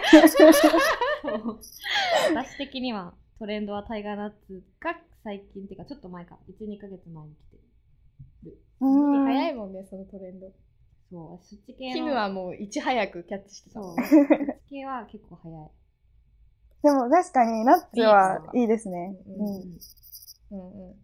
[2.43, 6.37] 私的にはトレンドはタイガーナッツが最近っていうかちょっと前か。
[6.59, 7.46] 12ヶ月前に来
[8.79, 10.51] 早いもんね、そのトレンド。
[11.09, 13.79] そうそっち系のキムはもういち早くキャッチしてた。
[13.79, 15.69] そうそっち系は結構早い
[16.83, 19.15] でも確かにナッツはかいいですね。
[19.25, 19.77] ううんん。
[20.51, 20.95] うんうん。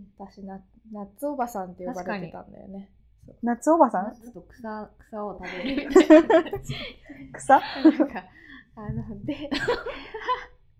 [0.00, 0.60] ね私な、
[0.92, 2.90] ナッツおばさんって呼ばれてたんだよね。
[3.42, 5.90] ナッツおばえナッさんツと草草を食べる
[7.32, 7.54] 草？
[7.60, 8.24] なんか、
[8.76, 9.50] あの、で、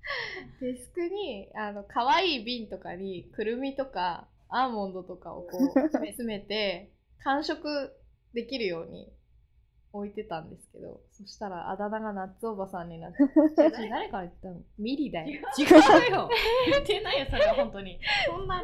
[0.61, 6.91] デスクに、あの、可愛い瓶とかに、くるみとか、アーモンドとかをこう、 詰めて、
[7.23, 7.93] 完食
[8.35, 9.13] できるように
[9.93, 13.19] 置いてたんですけど、そしたら、あだ名がナッツおばさんになって、
[13.57, 14.61] 誰から言ったの？
[14.79, 15.27] ミリだよ。
[15.27, 15.65] 違
[16.11, 16.29] うよ
[16.67, 18.63] 言ってないよそれは本当にそんな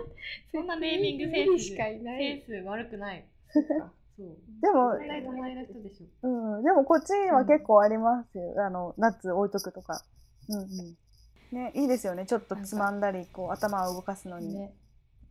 [0.50, 2.42] そんなネーミングセンスしかいない。
[2.42, 3.24] センス悪くない
[4.16, 8.54] そうでも、でしょうん、でもこっちは結構ありますよ。
[8.58, 10.04] あの、ナッツ置いとくとか。
[10.48, 10.66] うんうん。
[11.52, 12.26] ね、いいですよね。
[12.26, 14.54] ちょっとつまんだり、こう頭を動かすのに。
[14.54, 14.72] ね。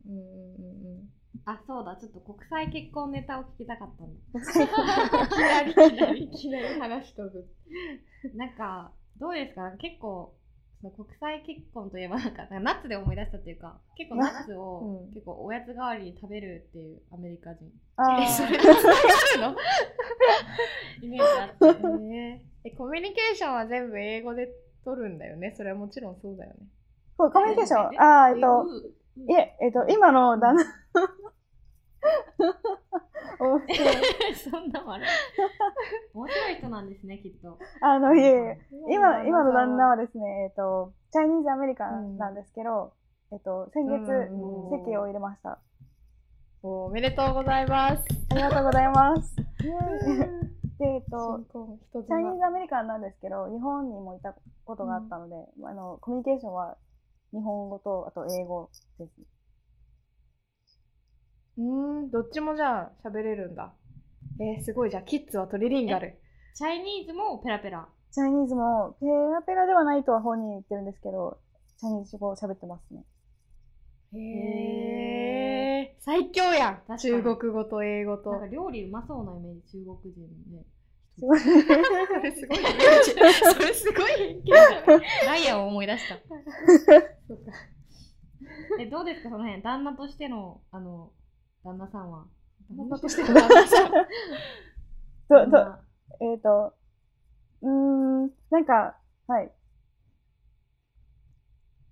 [0.06, 0.20] うんうんう
[0.96, 1.10] ん
[1.46, 5.64] あ、そうだ、ちょっと国際結婚ネタを聞きたかったんだ。
[5.64, 7.48] い きなりいきなりいきなり話飛ぶ。
[8.34, 9.70] なんか、どうですか？
[9.78, 10.34] 結構、
[10.82, 17.70] その国際結婚といえばなんか、ナッツで思い出したっていうか、結構ナッツを、 うん結構おやつ代わりに食べるっていうアメリカ人。
[17.96, 18.70] あえ、それがる
[19.40, 19.56] の？
[21.02, 21.48] イメージあっ
[21.80, 21.80] て。
[22.12, 24.52] ええコミュニケーションは全部英語で
[24.84, 25.54] 取るんだよね。
[25.56, 26.66] それはもちろんそうだよね。
[27.16, 28.00] これコミュニケーション。
[28.00, 28.90] あーえっと、う
[29.28, 30.64] いえ、えっと、今の旦那。
[33.38, 33.74] 面白
[34.30, 35.06] いそんな悪い。
[36.14, 37.58] 面白い人なんですね、きっと。
[37.80, 38.58] あの、いえいえ。
[38.90, 39.90] 今、今の旦那は。
[39.90, 42.92] はですね、えっと、チャイニーズアメリカンなんですけど、
[43.32, 45.58] えっと、先月、うんうん籍を入れました。
[46.62, 48.04] おめでとうございます。
[48.30, 49.36] ありがとうございます。
[50.80, 51.44] で、えっと
[51.92, 56.76] チャイニー妻ズアメリカンなんですけど、日本にもいたことがあったので、あの、コミュニケーションは
[57.32, 59.12] 日本語と、あと英語です。
[61.58, 63.74] うーん、どっちもじゃあ喋れるんだ。
[64.40, 64.90] えー、すごい。
[64.90, 66.18] じゃあ、キッズはトリリンガル。
[66.54, 67.86] チャイニーズもペラペラ。
[68.12, 71.38] チャイニーズもペラペラではないとは本人言ってるんですけど、
[71.78, 73.04] チャイニーズ語を喋ってますね。
[74.14, 74.69] へえ。
[76.20, 76.96] 最強やん。
[76.98, 78.30] 中国語と英語と。
[78.32, 80.64] なんか料理うまそうなイメージ、中国人のね。
[81.18, 81.40] すごい。
[81.42, 81.48] そ
[82.20, 82.58] れすごい。
[83.54, 85.06] それすごい偏見だね。
[85.26, 86.16] ライアンを思い出した。
[88.78, 89.62] え、どうですか、その辺。
[89.62, 91.12] 旦那としての、あの、
[91.64, 92.26] 旦那さんは。
[92.70, 93.92] 旦那としての旦那さん。
[96.22, 96.74] えっ、と、
[97.62, 97.70] うー
[98.26, 98.96] ん、なんか、
[99.26, 99.50] はい。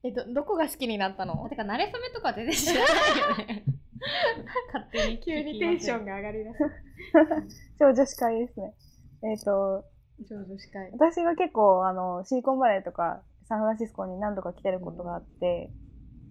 [0.04, 1.48] え、ど、どこが好きになったの？
[1.48, 3.64] てか、慣れ初めとか全然知らないよね。
[4.72, 6.58] 勝手に急にテンションが上がりだす。
[7.78, 8.74] 超女子会ですね。
[9.22, 9.84] えっ、と、
[10.28, 10.90] 超女子会。
[10.92, 15.70] 私が結構、あの、シリコンバレーとか、サンフランシスコに何度か来てることがあって、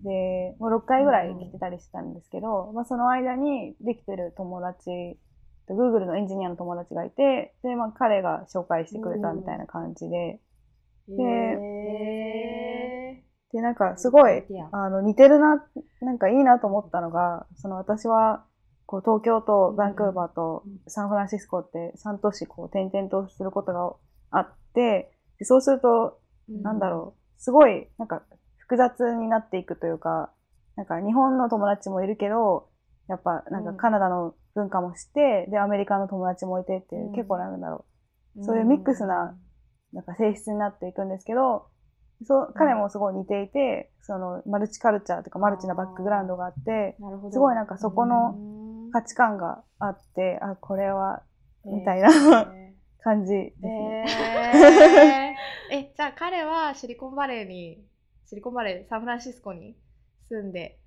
[0.04, 5.18] で、もう6回ぐらい来てたりしたんですけど、まあ、その間にできてる友達、
[5.70, 10.40] Google のエンジニアの友達がいて、で、まあ、彼が紹介してくれたみたいな感じで、へ
[11.10, 11.58] で、
[13.54, 15.66] なんかすごいあの、似てるな、
[16.02, 18.46] なんかいいなと思ったのが、その私は、
[18.86, 23.94] こう、東京とバンクーバーとサンフランシスコって3都市、こう、転々とすることが
[24.32, 26.20] あって、でそうすると、
[26.50, 28.24] なんだろう、すごい、なんか、
[28.58, 30.32] 複雑になっていくというか、
[30.76, 32.68] なんか日本の友達もいるけど、
[33.08, 37.12] やっぱなんかカナダの文化もして、で、アメリカの友達もいてっていう、うん。
[37.14, 37.86] 結構なんだろ
[38.36, 39.38] う、そういうミックスな、
[39.94, 41.68] なんか性質になっていくんですけど、
[42.26, 46.96] そう、彼もすごい似ていて、その、マルチカルチャーというか、マルチなバックグラウンドがあって。
[47.32, 48.54] すごいなんかそこのう
[48.88, 51.22] ん価値観があって、あ、これは、
[51.66, 55.38] みたいなへ 感じですーね。
[55.72, 57.86] へーえ、じゃあ彼はシリコンバレーに、
[58.26, 59.78] シリコンバレー、サンフランシスコに
[60.30, 60.80] 住んで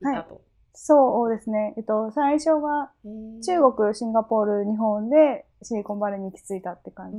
[0.00, 0.42] いたと。
[0.72, 1.74] そうですね。
[1.76, 2.92] えっと、最初は、
[3.44, 7.18] 中国、シンガポール、日本でシリコンバレーに行き着いたって感じ。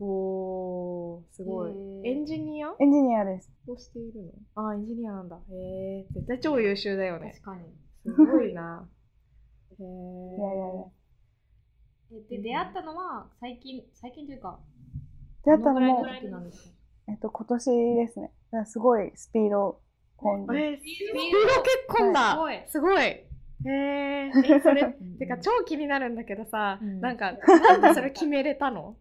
[0.00, 0.08] うん。
[0.08, 1.72] おー、すごい。
[2.04, 2.68] エンジニア？
[2.80, 3.50] エンジニアです。
[3.68, 4.32] をしているの？
[4.54, 5.36] あー、エンジニアなんだ。
[5.50, 5.54] へ
[6.00, 7.32] え、絶対超優秀だよね。
[7.42, 7.68] 確かに。
[8.04, 8.88] すごいな。
[9.78, 9.86] へえ。
[9.86, 10.84] いやいやいや。
[12.12, 14.58] えで、出会ったのは、最近、最近というか、
[15.44, 16.74] 出会ったのもどのぐらいの時なんですか？
[17.08, 18.32] えっと、今年ですね。
[18.66, 19.80] すごいスピード
[20.16, 21.14] 婚でえー、スピー
[21.56, 23.26] ド結婚だ、すごいすごいへ
[23.64, 28.96] えー、えそれ てか超気になるんだけどさ、うんなんかなんでそれ決めれたの？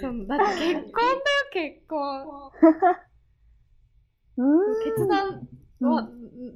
[0.00, 0.44] そのだって
[0.74, 2.50] 結婚だよ結婚
[4.36, 4.44] うー
[4.80, 4.84] ん。
[4.84, 5.48] 決断
[5.80, 6.08] うんは、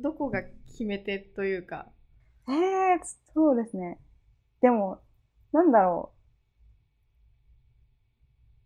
[0.03, 1.87] どこが決め手というか
[2.49, 2.55] えー、
[3.35, 3.99] そうですね。
[4.62, 5.01] でも、
[5.53, 6.12] なんだろ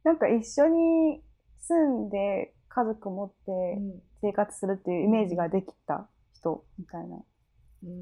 [0.05, 0.09] う。
[0.09, 1.23] なんか一緒に
[1.61, 3.79] 住んで家族持って
[4.21, 7.19] 生活するっていうイメージができた人みたいな。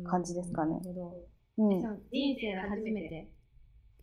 [0.04, 0.78] 感じですかね
[1.56, 1.88] うんえそ。
[1.88, 3.28] の人生で初めて？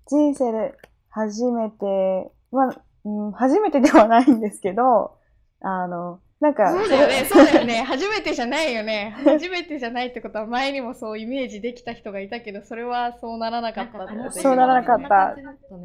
[0.09, 0.73] 人生で
[1.09, 5.17] 初めて、まあ、うん、初めてではないんですけど、
[5.61, 7.81] あの、なんか、そうだよね、そうだよね。
[7.81, 9.15] 初めてじゃないよね。
[9.25, 15.35] 初めてじゃないってことは前にもそうイメージできた人がいたけど、それはそうならなかったっそうならなかった
[15.67, 15.79] そう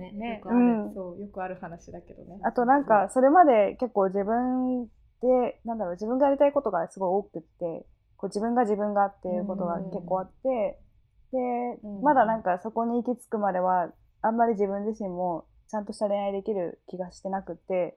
[0.54, 2.38] んそう、よくある話だけどね。
[2.44, 4.86] あとなんか、それまで結構自分
[5.22, 7.86] で、なんだろう、自分がやりたいことがすごい多くって、
[8.18, 10.78] こう自分が自分がっていうことが結構あって、
[11.32, 11.38] で、
[11.82, 13.88] うんまだなんかそこに行き着くまでは、
[14.22, 17.96] あんまり自分自身もちゃんとした恋愛できる気がしてなくて、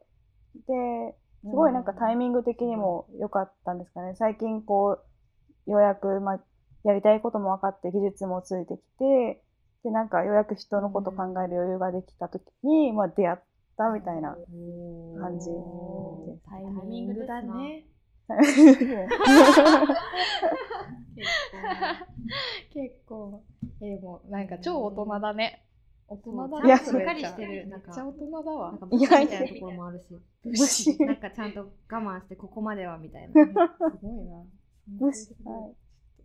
[0.67, 4.15] で、すごいなんかタイミング的にも良かったんですかね。
[4.15, 4.99] 最近こ
[5.67, 6.39] う、ようやく、まあ、
[6.83, 9.41] やりたいことも分かって技術もついてきて、
[9.83, 13.39] で、なんかようやく人のこと考える余裕ができた時に、まあ出会っ
[13.77, 14.35] たみたいな
[15.19, 15.49] 感じ
[16.49, 17.85] タイミングだね。
[22.73, 23.43] 結構。
[23.81, 25.63] え、でもなんか超大人だね。
[26.07, 26.67] 大人だね。
[26.67, 26.99] いやそれ。
[26.99, 28.71] しっかりしてるめっちゃ大人だわ。
[28.71, 28.79] なん。
[28.79, 33.33] かみたいなところもあるし、なんかちゃんと我慢してここまではみたいな。
[33.91, 34.43] すごいな。
[34.87, 35.75] 武士はい。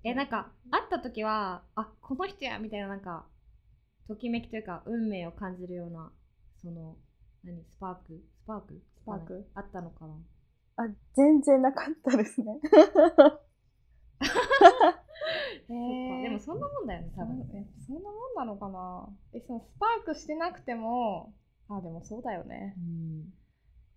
[0.05, 3.27] え、なんか会った時は、あこの人やみたいななんか、
[4.07, 6.13] ときめきというか、運命を感じるような、
[6.61, 6.97] その、
[7.43, 8.23] 何、スパーク？
[8.43, 8.83] スパーク？
[9.03, 9.51] スパーク？
[9.55, 10.15] あったのかな。
[10.77, 12.61] あ、全然なかったですね。
[15.69, 16.15] へ そっか。
[16.15, 16.23] ー。
[16.23, 17.49] でもそんなもんだよね、多分。
[17.55, 19.09] えそんなもんなのかな？
[19.33, 21.35] えそのスパークしてなくても
[21.69, 22.75] あでもそうだよね。
[22.79, 23.33] うん。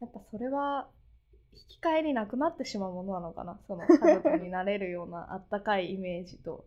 [0.01, 0.89] やっぱそれは
[1.53, 3.59] 引き換えになくなってしまうものなのかな？
[3.67, 6.65] その家族になれるような あったかいイメージと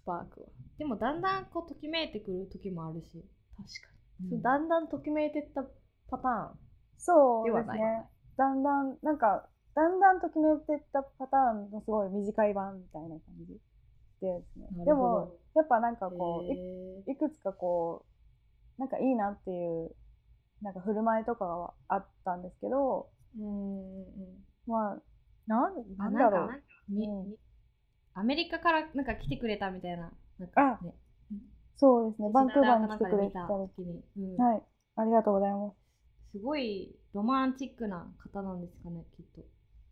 [0.00, 0.46] スパークは。
[0.78, 3.24] でもだんだんこうときめいてくる時もあるし。
[3.56, 5.64] 確かに、そうだんだんときめいてった
[6.08, 6.58] パターン。
[6.98, 7.78] そうでではない。
[7.78, 8.08] すね。
[8.36, 13.60] だんだん、なんか、だんだんと決めてったパターンのすごい短い版みたいな感じ
[14.22, 14.84] でですね。
[14.84, 18.06] でも、やっぱなんかこう、いくつかこ
[18.78, 19.90] う、なんかいいなっていう、
[20.62, 24.06] なんか振る舞いとかはあったんですけど、ーうんうん
[24.66, 25.02] まあ、
[25.46, 26.46] なん、あなんだろう。
[26.46, 26.62] なん
[28.14, 30.12] アメリカからなんか来てくれたみたいな。
[30.38, 30.94] なんかね、
[31.76, 32.30] そうですね。
[32.30, 34.62] バンクーバーに来てくれた時に、うんはい。
[34.96, 35.76] ありがとうございます。
[36.32, 39.42] すごいロマンチックな方なんですかね、きっと。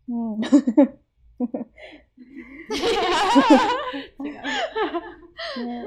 [0.09, 0.41] うん。
[1.41, 1.49] 違う。
[5.67, 5.87] ね、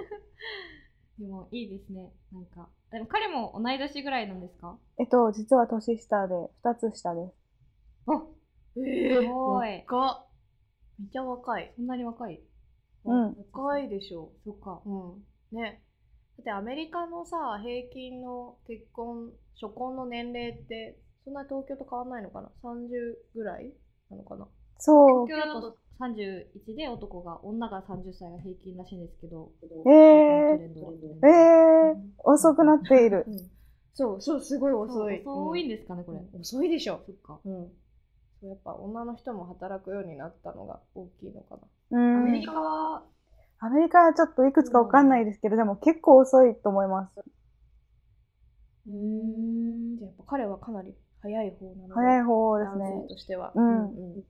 [1.20, 2.12] でもいいですね。
[2.32, 2.70] なんか。
[2.92, 4.78] でも彼も同い年ぐらいなんですか？
[5.00, 7.34] えっと、実は年下で、二つ下です。
[8.08, 8.22] あ
[8.78, 9.84] えすごい。
[9.88, 10.28] 若っ
[11.00, 12.42] めっちゃ若いそんなに若い？
[13.06, 14.82] うん若いでしょそっか。
[14.86, 14.90] う
[15.56, 15.84] んね
[16.38, 19.32] だってアメリカのさ平均の結婚
[19.62, 22.90] 初婚の年齢ってそんな東京と変わんないのかな？30
[23.36, 23.74] ぐらい
[24.10, 24.48] なのかな？
[24.78, 25.28] そう。
[25.28, 29.52] 東京だと31で男が、女が30歳が平均らしいんですけど。
[29.62, 33.26] えトー、えー、遅くなっている。
[33.96, 36.18] そうそうすごい遅い遅いんですかね、これ。
[36.18, 37.40] うん遅いでしょそっか。
[37.46, 37.68] うん
[38.42, 41.58] そうやっぱ女の人も働くようになったのが大きいのか
[41.92, 43.04] なうんアメリカは、
[43.60, 47.24] アメリカはちょっといくつかわかんないですけど、でも結構遅いと思います。
[48.88, 48.94] うー
[49.94, 50.94] んじゃあやっぱ彼はかなり
[51.24, 53.08] 早い方なので早い方です男性ね。
[53.08, 53.52] としては。
[53.56, 53.66] うん。
[53.66, 54.24] うんうん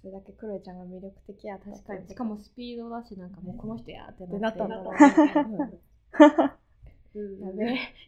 [0.00, 2.08] それだけクロエちゃんが魅力的や確かに。
[2.08, 4.38] しかもスピードだし、なんかもうこの人やってって。
[4.38, 4.94] なったんだろう
[7.20, 7.28] う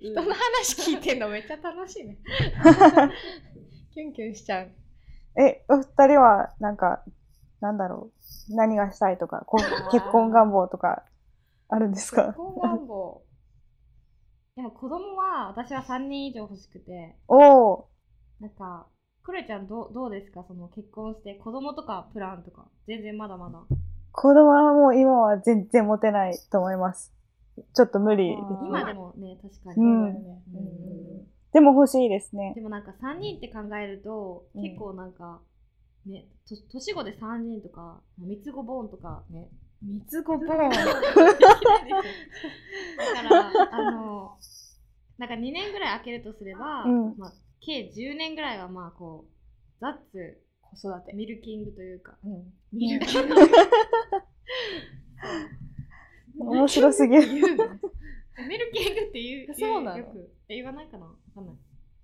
[0.00, 2.18] 人の話聞いてんのめっちゃ楽しいね。
[3.92, 4.70] キュンキュンしちゃう。
[5.40, 7.02] え、お二人は、なんか、
[7.60, 8.12] なんだろ
[8.50, 8.54] う。
[8.54, 11.04] 何がしたいとか、こう結婚願望とか、
[11.68, 12.26] あるんですか？
[12.26, 13.22] 結婚願望
[14.56, 17.36] でも子供は、私は3人以上欲しくて、お
[17.72, 17.88] お
[18.40, 18.86] なんか、
[19.22, 20.44] クレちゃんどうどうですか？
[20.48, 22.66] その結婚して子供とかプランとか。
[22.86, 23.60] 全然まだまだ。
[24.12, 27.12] 子供はもう今は全然持てないと思います。
[27.74, 28.28] ちょっと無理。
[28.28, 28.32] で。
[28.34, 30.12] 今でもね確かに、うん。
[30.14, 32.52] そうんうんでも欲しいですね。
[32.54, 34.62] でもなんか3人って考えるとうん。
[34.62, 35.40] 結構なんか、
[36.06, 39.50] ねと年子で3人とか三つ子ボーンとかね
[39.82, 40.70] 三つ子ボーン。
[40.70, 40.84] だか
[43.22, 44.36] らあの
[45.18, 47.14] なんか2年ぐらい空けるとすれば、うん。
[47.18, 49.30] まあ、計10年ぐらいはまあこう
[49.80, 52.52] ザッツ子育てミルキングというかうん。
[52.72, 53.34] ミルキング。
[56.38, 57.22] 面白すぎる。
[57.26, 57.28] ミ
[58.58, 59.98] ルキングって言うそうなの？
[59.98, 61.56] よくえ言わないかなわかんない。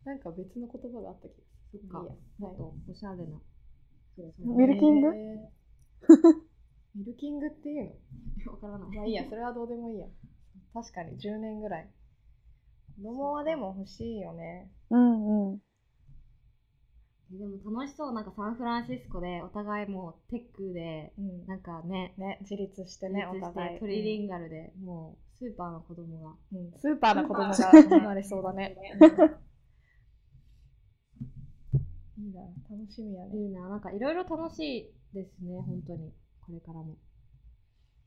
[0.04, 1.36] なんか別の言葉があった気が
[1.72, 1.98] そっか。
[2.38, 3.38] もっとおしゃれな。
[4.38, 5.08] ミルキング？
[6.94, 7.94] ミルキングっていう
[8.46, 8.52] の？
[8.52, 10.06] わからないまあいいや、それはどうでもいいや。
[10.74, 11.88] 確かに10年ぐらい。
[12.96, 14.70] 子供はでも欲しいよね。
[14.90, 15.62] うんうん。
[17.34, 23.80] えでも楽しそうなんかサンフランシスコでお互いもうテックでうんなんかねね、自立してね、お自立して互い。
[23.80, 28.76] トリリンガルで、もうスーパーの子供がうんうんスーパーな子供が生まれそうだね。
[32.18, 33.36] いいな、楽しみやね。
[33.36, 36.12] いいななんかいろいろ楽しいですね本当に
[36.52, 36.96] これからも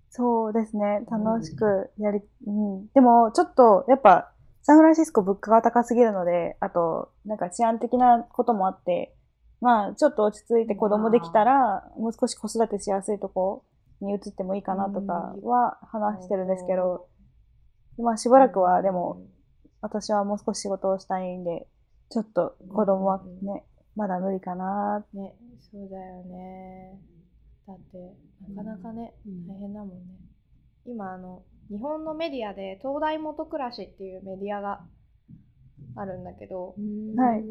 [0.09, 1.01] そうですね。
[1.11, 2.87] 楽しくやり、うん。
[2.93, 4.31] でも、ちょっと、やっぱ、
[4.61, 9.13] サンフランシスコ物価が高すぎるので、あと、なんか治安的なこともあって、
[9.59, 13.65] まあ、ちょっと落ち着いて子供できたら、もう少し子育てしやすいとこ
[13.99, 17.07] に移ってもいいかなとかは話してるんですけど、
[17.97, 19.21] まあ、しばらくは、でも、
[19.81, 21.67] 私はもう少し仕事をしたいんで、
[22.09, 23.65] ちょっと子供はね、
[23.97, 25.03] まだ無理かな。
[25.13, 25.35] ね、
[25.71, 27.14] そうだよね。
[27.68, 28.16] だって、
[28.53, 29.47] なかなかね、うん。
[29.47, 29.95] 大変だもんね。
[30.86, 34.86] 今、あの、日本のメディアで、東大元暮らしっていうメディアが
[35.95, 36.76] あるんだけど
[37.18, 37.43] はい。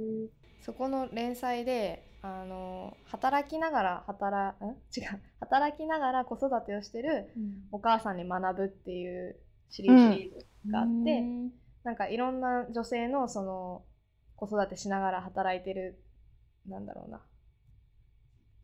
[0.60, 4.68] そこの連載であの働きながら働ん？
[4.68, 5.20] 違う。
[5.40, 7.30] 働きながら子育てをしてる
[7.72, 9.36] お母さんに学ぶっていう
[9.70, 11.22] シリーズがあって、
[11.84, 13.84] なんかいろんな女性のその
[14.36, 16.02] 子育てしながら働いてる
[16.66, 17.20] なんだろうな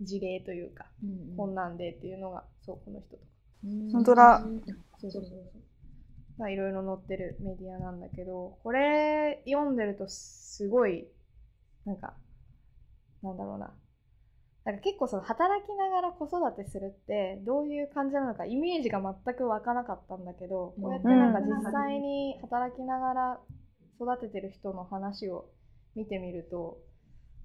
[0.01, 0.87] 事例というか、
[1.37, 3.23] こんなんでっていうのがそうこの人とか。
[3.93, 4.45] 本当だ。
[5.01, 5.41] そうそうそう。
[6.39, 11.07] まあいろいろ載ってるメディアなんだけどこれ読んでるとすごい
[11.85, 12.15] なんか
[13.23, 13.71] なんだろうな。
[14.65, 23.41] なんか結構その働きながら子育てするってどういう感じなのかイメージが全く湧かなかったんだけどこうやってなんか実際に働きながら
[24.01, 25.49] 育ててる人の話を
[25.95, 26.79] 見てみると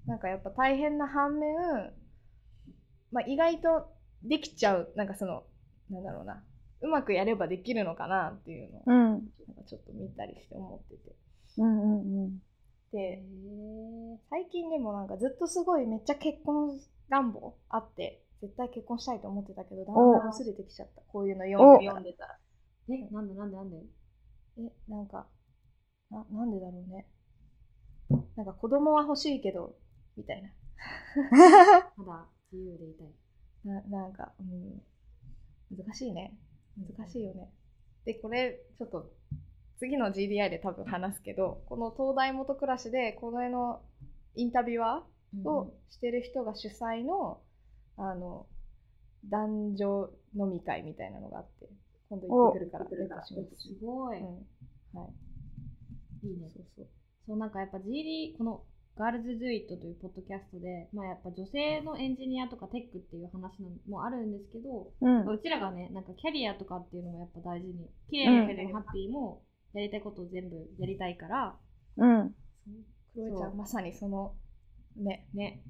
[0.06, 1.56] なんかやっぱ大変な反面、
[3.12, 3.88] まあ、意外と
[4.22, 5.44] できちゃうなんかその
[5.90, 6.42] なんだろうな。
[6.82, 8.92] うまくやればできるのかなっていうのをうん。
[9.12, 9.22] なんか
[9.66, 11.16] ちょっと見たりして思ってて。
[11.58, 12.42] うんうんうん。
[12.92, 13.22] で
[14.30, 16.78] 最近でもなんかずっとすごいめっちゃ結婚
[17.10, 21.02] 願望あって絶対結婚したいと思ってたけどだんだん薄れてきちゃった。
[21.12, 22.38] こういうの読んでお読んでたら。
[22.88, 23.76] え、なんでなんでなんで？
[24.58, 25.26] えなんか
[26.10, 27.06] ななんでだろうね。
[28.36, 29.76] なんか子供は欲しいけど
[30.16, 30.50] みたいな。
[31.96, 33.08] まだ自由でいたい。
[33.64, 34.82] ななんか、うん、
[35.76, 36.36] 難しいね。
[36.76, 37.50] 難しいよね。
[38.04, 39.12] でこれちょっと
[39.78, 43.82] 次の GDI で多分話すけどこの東大元暮らしでこの絵の
[44.36, 47.40] インタビュアーをしてる人が主催の,、
[47.96, 48.46] あの
[49.28, 51.68] 男女飲み会みたいなのがあって
[52.08, 53.34] 今度行ってくるからす。
[53.82, 54.18] ごい。
[54.20, 54.26] うん。
[54.94, 55.08] は
[56.22, 56.26] い。
[56.28, 56.48] いいね。
[56.54, 56.86] そうそう。
[57.26, 58.62] そうなんかやっぱ GD この
[58.98, 65.28] ガールズ・ドゥ・イットというポッドキャストで、まあ、やっぱ女性のエンジニアとかテックっていう話のもあるんですけど、うん。
[65.28, 69.42] うちらがねなんかキャリアとかっていうのもやっぱ大事に綺麗なキャリアもハッピーも
[69.74, 71.56] やりたいことを全部やりたいから
[71.98, 72.34] うん。
[73.12, 74.34] クロエちゃんまさにその
[74.96, 75.62] ねね。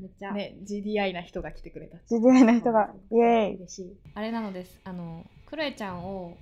[0.00, 1.98] めっちゃ、ね GDI な人が来てくれた。
[2.10, 2.94] GDI の人が。
[3.10, 3.56] イエーイ。
[3.56, 3.96] 嬉しい。
[4.14, 6.36] あれなのですあのクロエちゃんを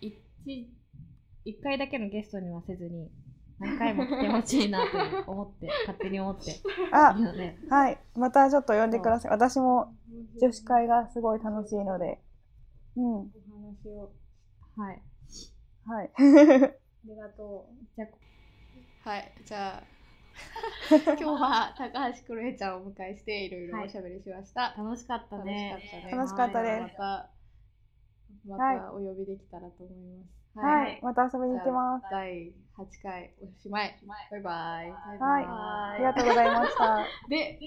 [0.00, 0.14] 一
[1.44, 3.08] 一回だけのゲストにはせずに
[3.58, 4.84] 何回も来てほしいな
[5.24, 6.50] と思って 勝手に思って。
[6.52, 6.54] い
[6.92, 7.98] あるのではい。
[8.14, 9.30] またちょっと呼んでください。
[9.30, 9.94] 私も
[10.40, 12.20] 女子会がすごい楽しいので。
[12.96, 13.04] うん。
[13.04, 13.26] お
[13.60, 14.12] 話を。
[14.76, 15.02] はい。
[15.84, 16.10] はい。
[16.16, 16.22] あ
[17.04, 17.96] りがとう。
[17.96, 18.06] じゃ
[19.04, 19.32] はい。
[19.44, 19.82] じゃあ
[20.88, 25.76] 今日は高橋クロエちゃんをお迎えしていろいろおしゃべりしました、あ楽しかったね。
[26.12, 27.00] 楽しかったです。
[28.46, 30.58] またお呼びできたらと思います。
[30.58, 31.00] はい。
[31.02, 32.06] また遊びに行きます。
[32.10, 33.98] 第8回おしまい。
[34.30, 34.90] バイバイ。
[35.18, 35.44] はい。
[35.44, 37.04] ありがとうございました。
[37.28, 37.58] で